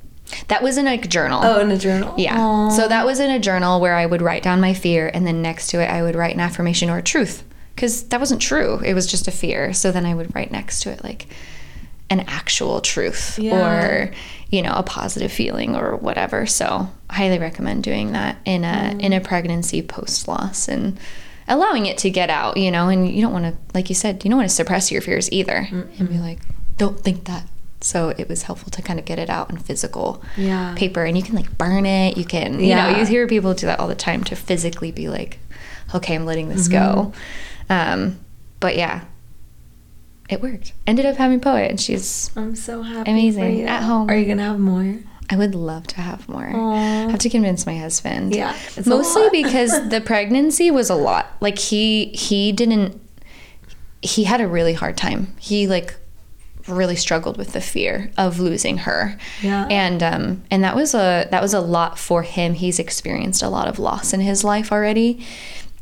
[0.47, 1.41] That was in a journal.
[1.43, 2.13] Oh, in a journal.
[2.17, 2.38] Yeah.
[2.39, 2.69] Aw.
[2.69, 5.41] So that was in a journal where I would write down my fear and then
[5.41, 7.43] next to it I would write an affirmation or a truth
[7.75, 8.79] because that wasn't true.
[8.79, 9.73] It was just a fear.
[9.73, 11.27] So then I would write next to it like
[12.09, 13.55] an actual truth Yeah.
[13.55, 14.11] or
[14.49, 16.45] you know a positive feeling or whatever.
[16.45, 19.01] So highly recommend doing that in a mm.
[19.01, 20.99] in a pregnancy post loss and
[21.47, 24.23] allowing it to get out, you know, and you don't want to like you said,
[24.23, 26.39] you don't want to suppress your fears either and be like
[26.77, 27.47] don't think that.
[27.86, 30.73] So it was helpful to kind of get it out in physical Yeah.
[30.75, 32.17] paper and you can like burn it.
[32.17, 35.07] You can, you know, you hear people do that all the time to physically be
[35.07, 35.38] like,
[35.93, 37.11] okay, I'm letting this Mm-hmm.
[37.11, 37.13] go.
[37.69, 38.19] Um,
[38.59, 39.01] but yeah,
[40.29, 40.73] it worked.
[40.88, 43.11] Ended up having Poet and she's, I'm so happy.
[43.11, 43.43] Amazing.
[43.43, 43.65] For you.
[43.67, 44.09] At home.
[44.09, 44.95] Are you gonna have more?
[45.29, 46.49] I would love to have more.
[46.55, 47.07] Aw.
[47.07, 48.36] I have to convince my husband.
[48.36, 48.55] Yeah,
[48.86, 51.27] Mostly because the pregnancy was a lot.
[51.39, 52.99] Like he, he didn't,
[54.01, 55.36] he had a really hard time.
[55.39, 55.95] He like
[56.68, 59.18] really struggled with the fear of losing her.
[59.41, 59.68] Yeah.
[59.70, 62.53] And um and that was a that was a lot for him.
[62.53, 65.26] He's experienced a lot of loss in his life already.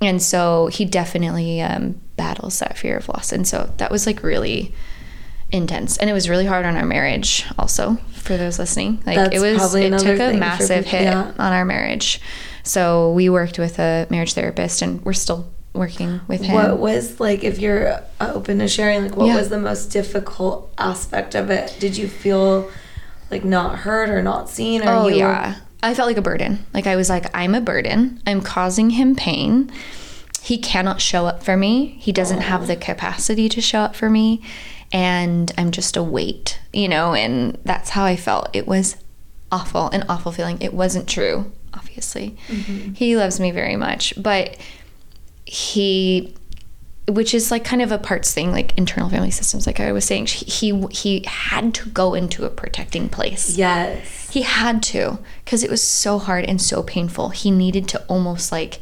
[0.02, 3.32] And so he definitely um battles that fear of loss.
[3.32, 4.74] And so that was like really
[5.52, 5.98] intense.
[5.98, 9.02] And it was really hard on our marriage also for those listening.
[9.06, 11.32] Like That's it was it took a massive people- hit yeah.
[11.38, 12.20] on our marriage.
[12.64, 16.56] So we worked with a marriage therapist and we're still working with him.
[16.56, 19.36] What was like if you're open to sharing like what Yeah.
[19.38, 21.76] was the most difficult aspect of it?
[21.80, 22.70] Did you feel
[23.32, 25.56] like not heard or not seen or Oh you yeah.
[25.82, 26.66] I felt like a burden.
[26.74, 28.22] Like I was like, I'm a burden.
[28.28, 29.72] I'm causing him pain.
[30.42, 31.98] He cannot show up for me.
[32.00, 34.42] He doesn't have the capacity to show up for me.
[34.92, 38.50] And I'm just a weight, you know, and that's how I felt.
[38.54, 38.96] It was
[39.52, 40.58] awful, an awful feeling.
[40.62, 42.38] It wasn't true, obviously.
[42.48, 42.94] Mm-hmm.
[42.94, 44.56] He loves me very much, but
[45.54, 46.34] he
[47.08, 50.04] which is like kind of a parts thing like internal family systems like i was
[50.06, 54.30] saying he he, he had to go into a protecting place Yes.
[54.32, 57.30] he had to because it was so hard and so painful.
[57.30, 58.80] He needed to almost like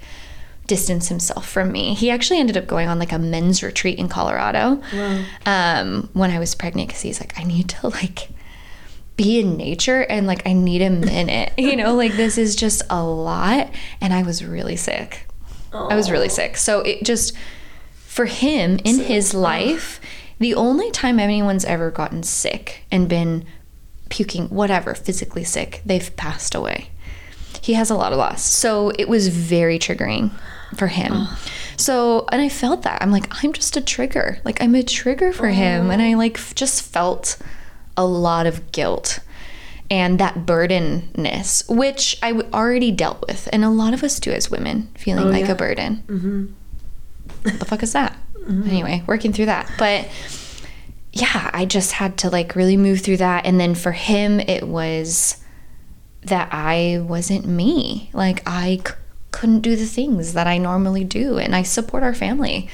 [0.68, 1.94] distance himself from me.
[1.96, 5.26] He actually ended up going on like a men's retreat in Colorado Wow.
[5.46, 8.30] um, when I was pregnant because he's like, I need to like
[9.18, 11.52] be in nature and like I need a minute.
[11.58, 13.70] you know, like this is just a lot.
[14.00, 15.26] And I was really sick.
[15.74, 16.58] I was really sick.
[16.58, 17.36] So it just,
[17.94, 20.02] for him in his life,
[20.40, 23.46] the only time anyone's ever gotten sick and been
[24.10, 26.90] puking, whatever, physically sick, they've passed away.
[27.62, 28.44] He has a lot of loss.
[28.44, 30.32] So it was very triggering
[30.76, 31.28] for him.
[31.78, 33.02] So, and I felt that.
[33.02, 34.40] I'm like, I'm just a trigger.
[34.44, 35.92] Like, I'm a trigger for him.
[35.92, 37.38] And I like just felt
[37.96, 39.20] a lot of guilt
[39.92, 43.48] and that burdenness, which I already dealt with.
[43.54, 45.52] And a lot of us do as women, feeling Oh, like yeah.
[45.52, 46.04] a burden.
[46.08, 46.46] Mm-hmm.
[47.44, 48.18] What the fuck is that?
[48.48, 49.70] Anyway, working through that.
[49.78, 50.08] But
[51.14, 53.46] yeah, I just had to like really move through that.
[53.46, 55.38] And then for him, it was
[56.24, 58.10] that I wasn't me.
[58.14, 58.94] Like I c-
[59.32, 61.38] couldn't do the things that I normally do.
[61.38, 62.70] And I support our family.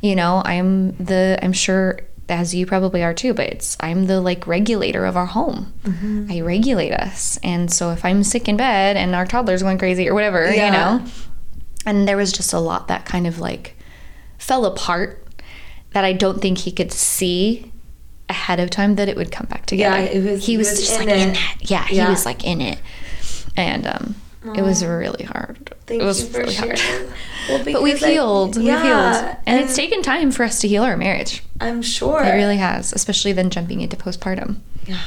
[0.00, 4.20] You know, I'm the, I'm sure as you probably are too, but it's, I'm the
[4.20, 5.72] like regulator of our home.
[6.30, 7.38] I regulate us.
[7.42, 10.66] And so if I'm sick in bed and our toddler's going crazy or whatever, Yeah.
[10.66, 11.04] you know,
[11.84, 13.76] and there was just a lot that kind of like
[14.38, 15.26] fell apart
[15.90, 17.70] that I don't think he could see
[18.28, 19.96] ahead of time that it would come back together.
[20.02, 21.36] Yeah, it was- he was, was just in like in it.
[21.60, 21.70] it.
[21.70, 22.08] Yeah, he Yeah.
[22.08, 22.78] was like in it.
[23.56, 24.14] And um
[24.56, 25.72] it was really hard.
[25.98, 26.80] Thank it was you really hard.
[27.48, 28.56] Well, But we've I- healed.
[28.56, 29.36] we've healed.
[29.46, 31.42] And, it's taken time for us to heal our marriage.
[31.60, 32.22] I'm sure.
[32.22, 34.56] It really has, especially then jumping into postpartum.
[34.86, 35.00] Yeah,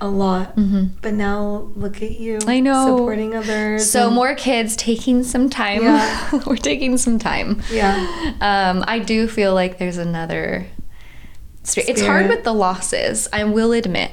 [0.00, 0.56] a lot.
[0.56, 0.90] Mhm.
[1.02, 2.38] But now look at you.
[2.46, 2.96] I know.
[2.96, 3.90] Supporting others.
[3.90, 5.82] So and- more kids taking some time.
[5.82, 6.40] Yeah.
[6.46, 7.62] We're taking some time.
[7.72, 7.94] Yeah.
[8.40, 10.66] Um, I do feel like there's another.
[11.62, 11.88] Spirit.
[11.90, 13.26] It's hard with the losses.
[13.32, 14.12] I will admit,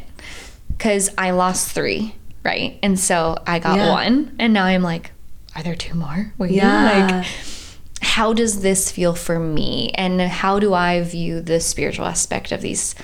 [0.69, 2.79] because I lost three, right?
[2.81, 3.91] And so I got Yeah.
[3.91, 5.11] one, and now I'm like,
[5.55, 6.33] are there two more?
[6.37, 6.57] Waiting?
[6.57, 7.21] Yeah.
[7.21, 7.25] Like,
[8.01, 12.61] how does this feel for me, and how do I view the spiritual aspect of
[12.61, 12.95] these?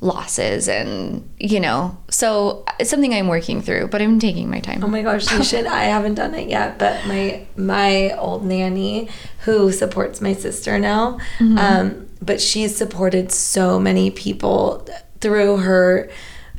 [0.00, 4.84] losses and you know so it's something i'm working through but i'm taking my time
[4.84, 5.66] Oh my gosh, you should.
[5.66, 9.08] I haven't done it yet, but my my old nanny
[9.40, 11.58] who supports my sister now, Mm-hmm.
[11.58, 14.86] um, but she's supported so many people
[15.20, 16.08] through her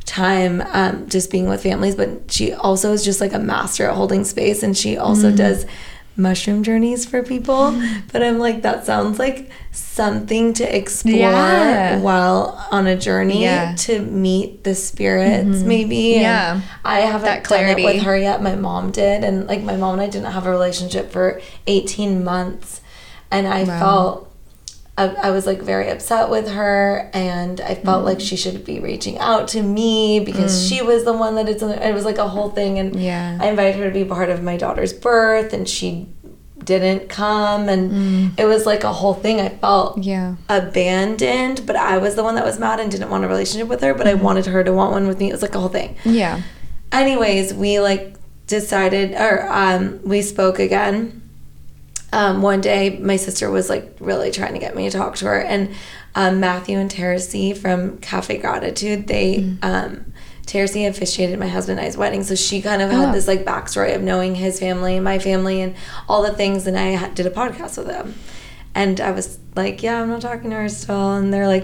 [0.06, 3.96] time um, just being with families, but she also is just like a master at
[3.96, 5.66] holding space, and she also does
[6.16, 7.80] mushroom journeys for people.
[8.12, 12.00] But I'm like, that sounds like something to explore Yeah.
[12.00, 13.76] while on a journey Yeah.
[13.80, 16.14] to meet the spirits, maybe.
[16.16, 16.62] And Yeah.
[16.84, 18.42] I haven't That done it with her yet.
[18.42, 22.24] My mom did, and like my mom and I didn't have a relationship for 18
[22.24, 22.82] months,
[23.32, 23.80] and I Wow.
[23.80, 24.29] felt.
[25.00, 28.06] I, I was like very upset with her, and I felt Mm.
[28.10, 31.64] like she should be reaching out to me because she was the one that it's.
[31.64, 33.38] It was like a whole thing, and Yeah.
[33.42, 36.08] I invited her to be part of my daughter's birth, and she
[36.72, 39.40] didn't come, and it was like a whole thing.
[39.40, 40.06] I felt Mm.
[40.06, 40.36] Yeah.
[40.50, 43.82] abandoned, but I was the one that was mad and didn't want a relationship with
[43.82, 44.24] her, but I Mm-hmm.
[44.24, 45.30] wanted her to want one with me.
[45.30, 45.96] It was like a whole thing.
[46.04, 46.42] Yeah.
[46.92, 48.16] Anyways, we like
[48.48, 51.19] decided, or um, we spoke again.
[52.12, 55.26] Um, one day, my sister was like really trying to get me to talk to
[55.26, 55.70] her, and
[56.16, 59.58] um, Matthew and Terces from Cafe Gratitude, they Mm.
[59.64, 60.14] um,
[60.48, 63.12] Terces officiated my husband and I's wedding, so she kind of had Oh.
[63.12, 65.76] this like backstory of knowing his family and my family and
[66.08, 68.16] all the things, and I did a podcast with them,
[68.74, 71.64] and I was like, yeah, I'm not talking to her still, and they're like,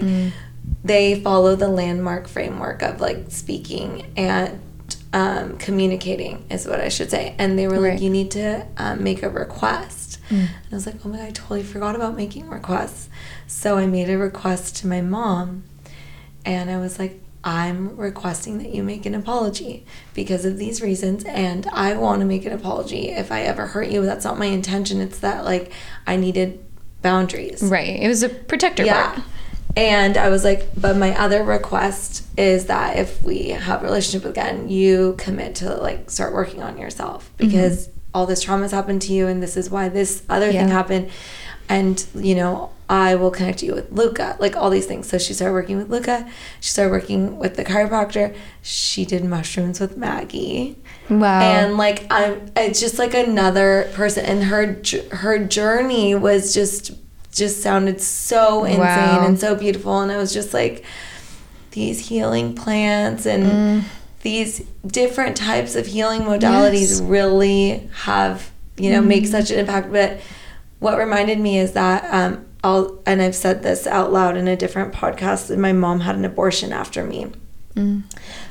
[0.84, 4.60] they follow the landmark framework of like speaking and
[5.12, 7.34] um, communicating is what I should say.
[7.38, 10.05] And they were like, you need to um, make a request.
[10.34, 13.08] And I was like, oh my God, I totally forgot about making requests.
[13.46, 15.64] So I made a request to my mom.
[16.44, 21.24] And I was like, I'm requesting that you make an apology because of these reasons.
[21.24, 24.04] And I want to make an apology if I ever hurt you.
[24.04, 25.00] That's not my intention.
[25.00, 25.72] It's that like
[26.06, 26.64] I needed
[27.02, 27.62] boundaries.
[27.62, 28.00] Right.
[28.00, 29.12] It was a protector Yeah.
[29.12, 29.26] part.
[29.76, 34.28] And I was like, but my other request is that if we have a relationship
[34.28, 37.46] again, you commit to like start working on yourself mm-hmm.
[37.46, 40.68] because all this trauma has happened to you and this is why this other thing
[40.80, 41.10] happened.
[41.68, 45.08] And, you know, I will connect you with Luca, like all these things.
[45.08, 46.18] So she started working with Luca.
[46.60, 48.34] She started working with the chiropractor.
[48.62, 50.76] She did mushrooms with Maggie
[51.10, 51.40] Wow.
[51.40, 54.64] and like I'm it's just like another person and her
[55.22, 56.92] her journey was just
[57.32, 59.26] just sounded so insane Wow.
[59.26, 60.84] and so beautiful and I was just like
[61.72, 63.82] these healing plants and Mm.
[64.22, 67.00] These different types of healing modalities Yes.
[67.00, 69.06] really have you know Mm.
[69.06, 70.18] make such an impact but
[70.80, 74.56] what reminded me is that um I'll and I've said this out loud in a
[74.56, 77.26] different podcast that my mom had an abortion after me
[77.76, 78.04] Mm.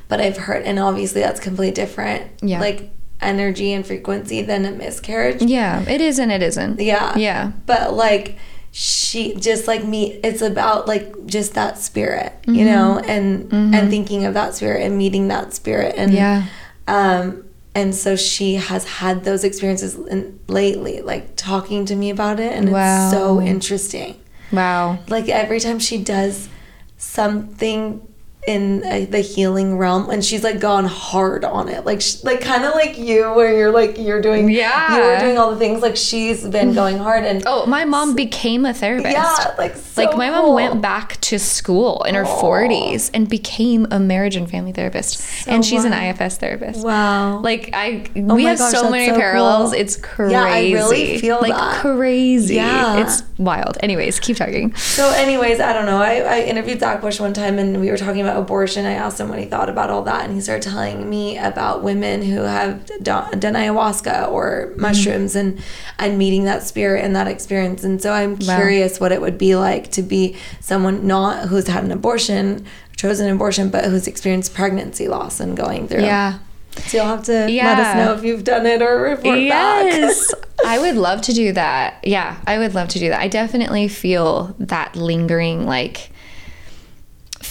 [0.07, 2.59] but I've heard, and obviously that's completely different, Yeah.
[2.59, 2.91] like
[3.21, 5.41] energy and frequency than a miscarriage.
[5.41, 5.81] yeah.
[5.89, 6.79] It is and it isn't.
[6.79, 7.17] Yeah.
[7.17, 7.51] Yeah.
[7.65, 8.37] But like,
[8.77, 14.25] she just like me, it's about like just that spirit, you know, and and thinking
[14.25, 16.43] of that spirit and meeting that spirit, and Yeah.
[16.85, 22.37] um, and so she has had those experiences in, lately, like talking to me about
[22.41, 23.05] it, and Wow.
[23.07, 24.15] it's so interesting
[24.51, 24.99] Wow.
[25.07, 26.49] like every time she does
[26.97, 28.05] something
[28.47, 32.41] in uh, the healing realm and she's like gone hard on it like sh- like
[32.41, 34.95] kind of like you where you're like you're doing Yeah.
[34.95, 38.15] you were doing all the things like she's been going hard and Oh, my mom
[38.15, 39.11] became a therapist.
[39.13, 43.87] yeah like so like my mom went back to school in her 40s and became
[43.89, 45.93] a marriage and family therapist and she's an.
[45.95, 46.83] IFS therapist.
[46.85, 49.71] wow Like I we my have gosh, so many so parallels.
[49.71, 49.79] cool.
[49.79, 50.33] It's crazy.
[50.33, 51.81] Yeah, I really feel like that.
[51.81, 52.55] crazy.
[52.55, 53.01] Yeah.
[53.01, 53.77] It's wild.
[53.81, 54.75] Anyways, keep talking.
[54.75, 55.97] So, anyways, I don't know.
[55.97, 58.85] I, I interviewed Zach Bush one time and we were talking about abortion.
[58.85, 61.83] I asked him what he thought about all that, and he started telling me about
[61.83, 64.81] women who have done, done ayahuasca or mm-hmm.
[64.81, 65.61] mushrooms and
[65.99, 67.83] and meeting that spirit and that experience.
[67.83, 68.57] And so, I'm Wow.
[68.57, 72.65] curious what it would be like to be someone not who's had an abortion,
[72.95, 76.03] chosen an abortion, but who's experienced pregnancy loss and going through.
[76.03, 76.39] Yeah.
[76.87, 79.85] So you'll have to let us know if you've done it or report back.
[79.85, 80.33] Yes.
[80.65, 81.99] I would love to do that.
[82.03, 83.19] Yeah, I would love to do that.
[83.19, 86.09] I definitely feel that lingering like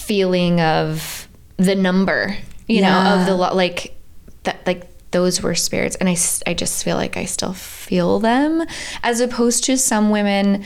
[0.05, 2.37] feeling of the number,
[2.67, 3.97] you know, of the lo- like
[4.43, 5.97] that like those were spirits.
[5.97, 6.17] And I,
[6.47, 8.65] I just feel like I still feel them
[9.03, 10.65] as opposed to some women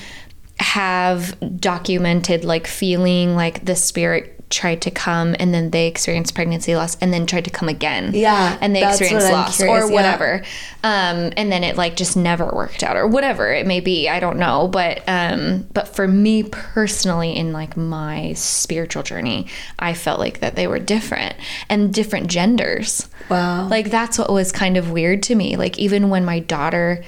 [0.59, 6.75] have documented like feeling like the spirit tried to come and then they experienced pregnancy
[6.75, 8.13] loss and then tried to come again.
[8.15, 9.95] Yeah, and they experienced loss curious, or yeah.
[9.95, 10.43] whatever.
[10.83, 14.09] Um, and then it like just never worked out or whatever it may be.
[14.09, 14.69] I don't know.
[14.69, 19.47] But um, but for me personally in like my spiritual journey
[19.79, 21.35] i felt like that they were different
[21.69, 23.09] and different genders.
[23.29, 23.69] Wow.
[23.69, 25.57] like that's what was kind of weird to me.
[25.57, 27.05] Like even when my daughter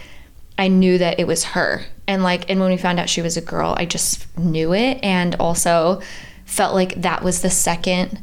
[0.59, 1.85] I knew that it was her.
[2.07, 4.99] And like and when we found out she was a girl, I just knew it.
[5.03, 6.03] And also
[6.51, 8.23] felt like that was the second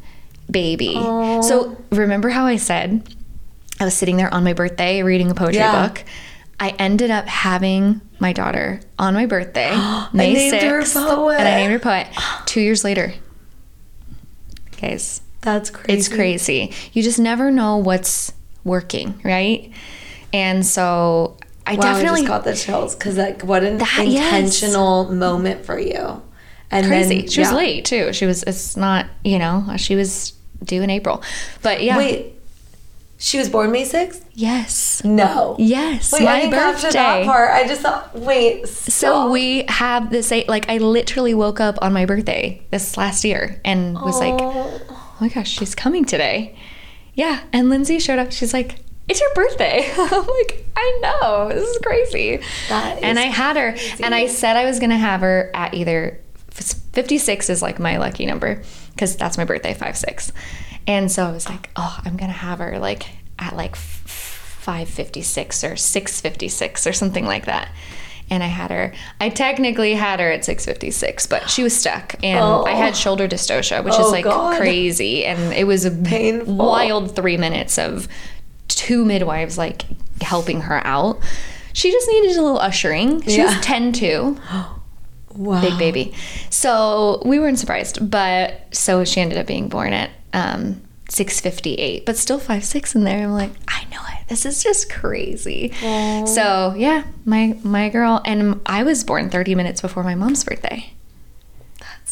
[0.51, 0.93] baby.
[0.93, 3.13] So remember how I said
[3.79, 5.87] I was sitting there on my birthday reading a poetry Yeah.
[5.87, 6.03] book.
[6.59, 9.69] I ended up having my daughter on my birthday,
[10.13, 11.39] May named her 6th, poet.
[11.39, 12.07] and I named her poet.
[12.47, 13.13] Two years later,
[14.81, 15.97] guys, That's crazy.
[15.99, 16.73] It's crazy.
[16.93, 18.33] You just never know what's
[18.63, 19.71] working, right?
[20.33, 24.33] And so I Wow, definitely I got the chills because like what an That- yes.
[24.33, 26.21] intentional moment for you.
[26.71, 27.19] And crazy.
[27.21, 28.13] then she was late too.
[28.13, 28.43] She was.
[28.43, 29.05] It's not.
[29.23, 29.65] You know.
[29.77, 30.33] She was
[30.63, 31.23] due in April.
[31.61, 31.97] But yeah.
[31.97, 32.33] Wait,
[33.17, 34.23] she was born May sixth.
[34.33, 35.03] Yes.
[35.03, 35.55] No.
[35.57, 36.11] Yes.
[36.11, 36.89] Wait, I my birthday.
[36.91, 37.51] that part.
[37.51, 38.13] I just thought.
[38.15, 38.67] Wait.
[38.67, 40.31] So we have this.
[40.47, 45.15] Like I literally woke up on my birthday this last year and was like, Oh.
[45.19, 46.55] my gosh, she's coming today.
[47.15, 47.41] Yeah.
[47.51, 48.31] And Lindsay showed up.
[48.31, 48.75] She's like,
[49.09, 49.89] it's your birthday.
[49.97, 51.49] I'm like, I know.
[51.49, 52.39] This is crazy.
[52.69, 55.73] That and I had her, and I said I was going to have her at
[55.73, 56.19] either
[56.63, 58.61] 56 is like my lucky number
[58.93, 60.31] because that's my birthday, 5 6.
[60.87, 63.07] And so I was like, oh, I'm going to have her like
[63.39, 67.69] at like 556 or 656 or something like that.
[68.29, 68.93] And I had her.
[69.21, 72.95] I technically had her at 656, but she was stuck, and I had oh.
[72.95, 74.57] shoulder dystocia, which Oh, is like God.
[74.57, 75.23] crazy.
[75.23, 76.53] And it was a Painful.
[76.53, 78.09] wild three minutes of
[78.67, 79.83] two midwives like
[80.21, 81.21] helping her out.
[81.71, 83.21] She just needed a little ushering.
[83.21, 83.45] She Yeah.
[83.55, 84.37] was 10 2
[85.37, 85.61] wow.
[85.61, 86.13] big baby.
[86.49, 92.17] So we weren't surprised, but so she ended up being born at um, 658, but
[92.17, 93.23] still five six in there.
[93.23, 94.27] I'm like, I know it.
[94.27, 95.71] This is just crazy.
[96.25, 100.93] So yeah, my my girl, and I was born 30 minutes before my mom's birthday.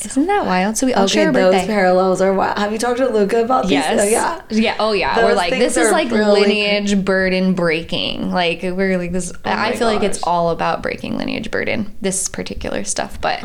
[0.03, 0.75] Isn't that wild?
[0.77, 2.57] So we all Okay, share a those parallels are what.
[2.57, 3.71] Have you talked to Luca about these?
[3.71, 4.01] Yes.
[4.01, 4.41] Oh, yeah.
[4.49, 4.75] Yeah.
[4.77, 5.15] Oh, yeah.
[5.15, 8.31] Those we're like, this is like really lineage burden breaking.
[8.31, 9.31] Like, we're like this.
[9.31, 13.19] Oh I Oh my feel like it's all about breaking lineage burden, this particular stuff,
[13.21, 13.39] but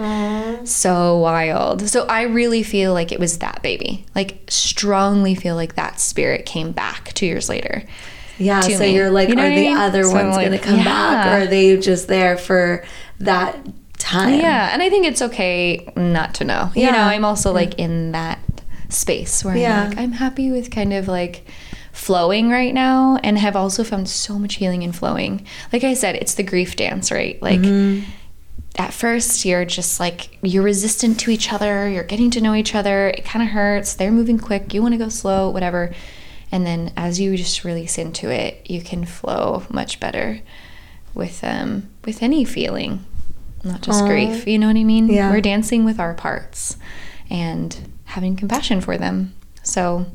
[0.67, 1.89] so wild.
[1.89, 4.05] So I really feel like it was that baby.
[4.15, 7.85] Like, strongly feel like that spirit came back two years later.
[8.39, 8.95] Yeah, so me.
[8.95, 9.77] you're like, You know are I the mean?
[9.77, 12.83] other So, ones like, going to come back, or are they just there for
[13.21, 13.57] that
[14.01, 14.41] time?
[14.41, 14.71] Yeah.
[14.73, 16.71] And I think it's okay not to know.
[16.75, 16.93] You Yeah.
[16.93, 18.39] know, I'm also like in that
[18.89, 19.83] space where Yeah.
[19.85, 21.47] I'm like, I'm happy with kind of like
[21.93, 25.47] flowing right now and have also found so much healing in flowing.
[25.73, 27.41] Like I said, it's the grief dance, right?
[27.43, 28.09] Like Mm-hmm.
[28.79, 32.75] at first you're just like you're resistant to each other, you're getting to know each
[32.75, 35.93] other, it kind of hurts, they're moving quick, you want to go slow, whatever.
[36.53, 40.41] And then as you just release into it, you can flow much better
[41.15, 43.05] with um with any feeling,
[43.65, 44.07] not just Aw.
[44.07, 44.47] grief.
[44.47, 45.09] You know what I mean?
[45.09, 45.31] Yeah.
[45.31, 46.77] We're dancing with our parts
[47.29, 49.35] and having compassion for them.
[49.63, 50.07] So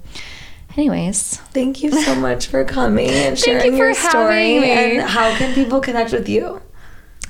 [0.76, 4.60] anyways, Thank you so much for coming and Thank sharing you your story.
[4.60, 4.72] me.
[4.72, 6.62] And how can people connect with you?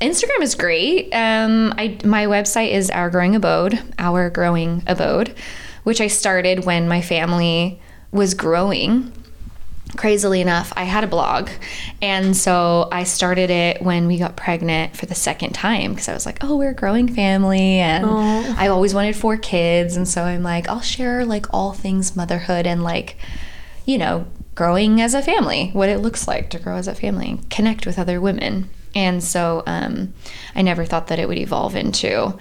[0.02, 1.10] Instagram is great.
[1.14, 5.34] Um, I my website is Our Growing Abode, Our Growing Abode,
[5.84, 7.80] which I started when my family
[8.12, 9.12] was growing.
[9.96, 11.50] Crazily enough, I had a blog,
[12.02, 16.14] and so I started it when we got pregnant for the second time because I
[16.14, 18.56] was like, "Oh, we're a growing family," and Aw.
[18.58, 22.68] I always wanted four kids, and so I'm like, I'll share like all things motherhood
[22.68, 23.18] and like,
[23.86, 27.30] you know, growing as a family, what it looks like to grow as a family,
[27.30, 28.70] and connect with other women.
[28.96, 30.14] And so um,
[30.56, 32.38] I never thought that it would evolve into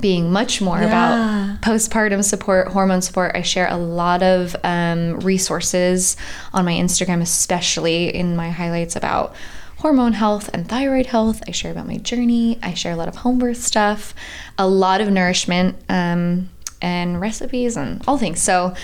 [0.00, 0.86] being much more Yeah.
[0.86, 3.32] about postpartum support, hormone support.
[3.34, 6.16] I share a lot of um, resources
[6.52, 9.34] on my Instagram, especially in my highlights about
[9.78, 11.42] hormone health and thyroid health.
[11.48, 12.58] I share about my journey.
[12.62, 14.14] I share a lot of home birth stuff,
[14.58, 16.50] a lot of nourishment um,
[16.82, 18.40] and recipes and all things.
[18.40, 18.74] So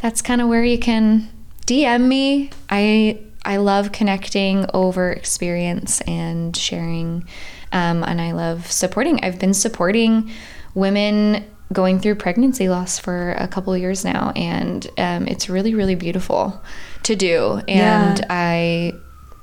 [0.00, 1.28] that's kind of where you can
[1.66, 2.50] DM me.
[2.70, 7.24] I I love connecting over experience and sharing,
[7.70, 9.22] um, and I love supporting.
[9.24, 10.30] I've been supporting
[10.76, 15.74] women going through pregnancy loss for a couple of years now, and um, it's really
[15.74, 16.62] really beautiful
[17.02, 17.60] to do.
[17.66, 18.26] And Yeah.
[18.30, 18.92] I,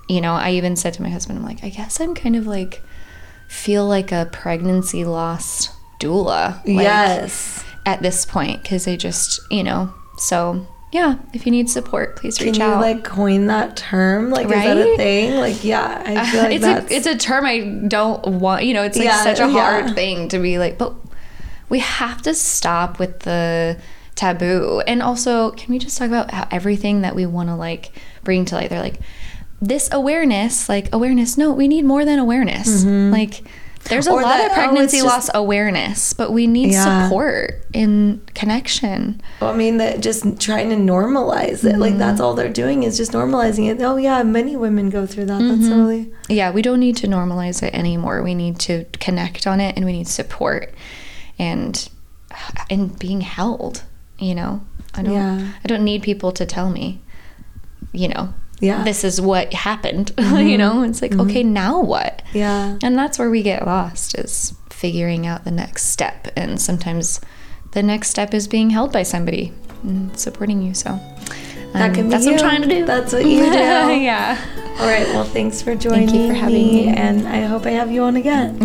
[0.08, 2.48] you know, I even said to my husband, I'm like, I guess I'm kind of
[2.48, 2.82] like
[3.50, 5.70] feel like a pregnancy loss
[6.00, 6.56] doula.
[6.66, 7.64] Like, yes.
[7.86, 12.38] at this point because I just, you know, so yeah, if you need support, please
[12.38, 12.80] Can reach you out.
[12.80, 14.30] like coin that term?
[14.30, 15.36] Like, is that a thing?
[15.38, 16.92] Like, yeah, I feel like it's that's.
[16.92, 18.64] a it's a term I don't want.
[18.66, 19.94] You know, it's like Yeah, such a hard yeah.
[19.94, 20.94] thing to be like, but
[21.74, 23.78] we have to stop with the
[24.16, 24.82] taboo.
[24.86, 27.92] And also, can we just talk about how everything that we want to like
[28.24, 28.70] bring to light?
[28.70, 29.00] They're like
[29.62, 31.38] this awareness, like awareness.
[31.38, 32.86] No, we need more than awareness.
[32.86, 33.44] Like.
[33.90, 34.20] There's a Mm-hmm.
[34.20, 37.04] Or lot that, of oh, pregnancy it's loss just- awareness, but we need Yeah.
[37.10, 39.20] support in connection.
[39.42, 41.78] Well, I mean, that just trying to normalize it.
[41.78, 43.82] Like, that's all they're doing is just normalizing it.
[43.82, 45.40] Oh, yeah, many women go through that.
[45.40, 45.80] That's Mm-hmm.
[45.86, 46.12] really.
[46.30, 49.84] yeah we don't need to normalize it anymore we need to connect on it and
[49.86, 50.74] we need support
[51.40, 51.90] and
[52.70, 53.84] and being held
[54.20, 54.62] you know
[54.94, 55.52] i don't Yeah.
[55.64, 57.02] i don't need people to tell me
[57.92, 58.76] you know Yeah.
[58.76, 58.84] Mm-hmm.
[58.86, 62.78] this is what happened you know it's like okay now what Yeah.
[62.82, 67.20] and that's where we get lost is figuring out the next step and sometimes
[67.72, 69.52] the next step is being held by somebody
[69.84, 70.74] and supporting you.
[70.76, 71.00] So
[71.74, 72.86] That um, that's what I'm trying to do.
[72.86, 73.58] That's what you do.
[73.58, 74.38] yeah.
[74.80, 75.08] All right.
[75.08, 76.12] Well, thanks for joining me.
[76.12, 76.96] Thank you for having me, me.
[76.96, 78.60] and I hope I have you on again.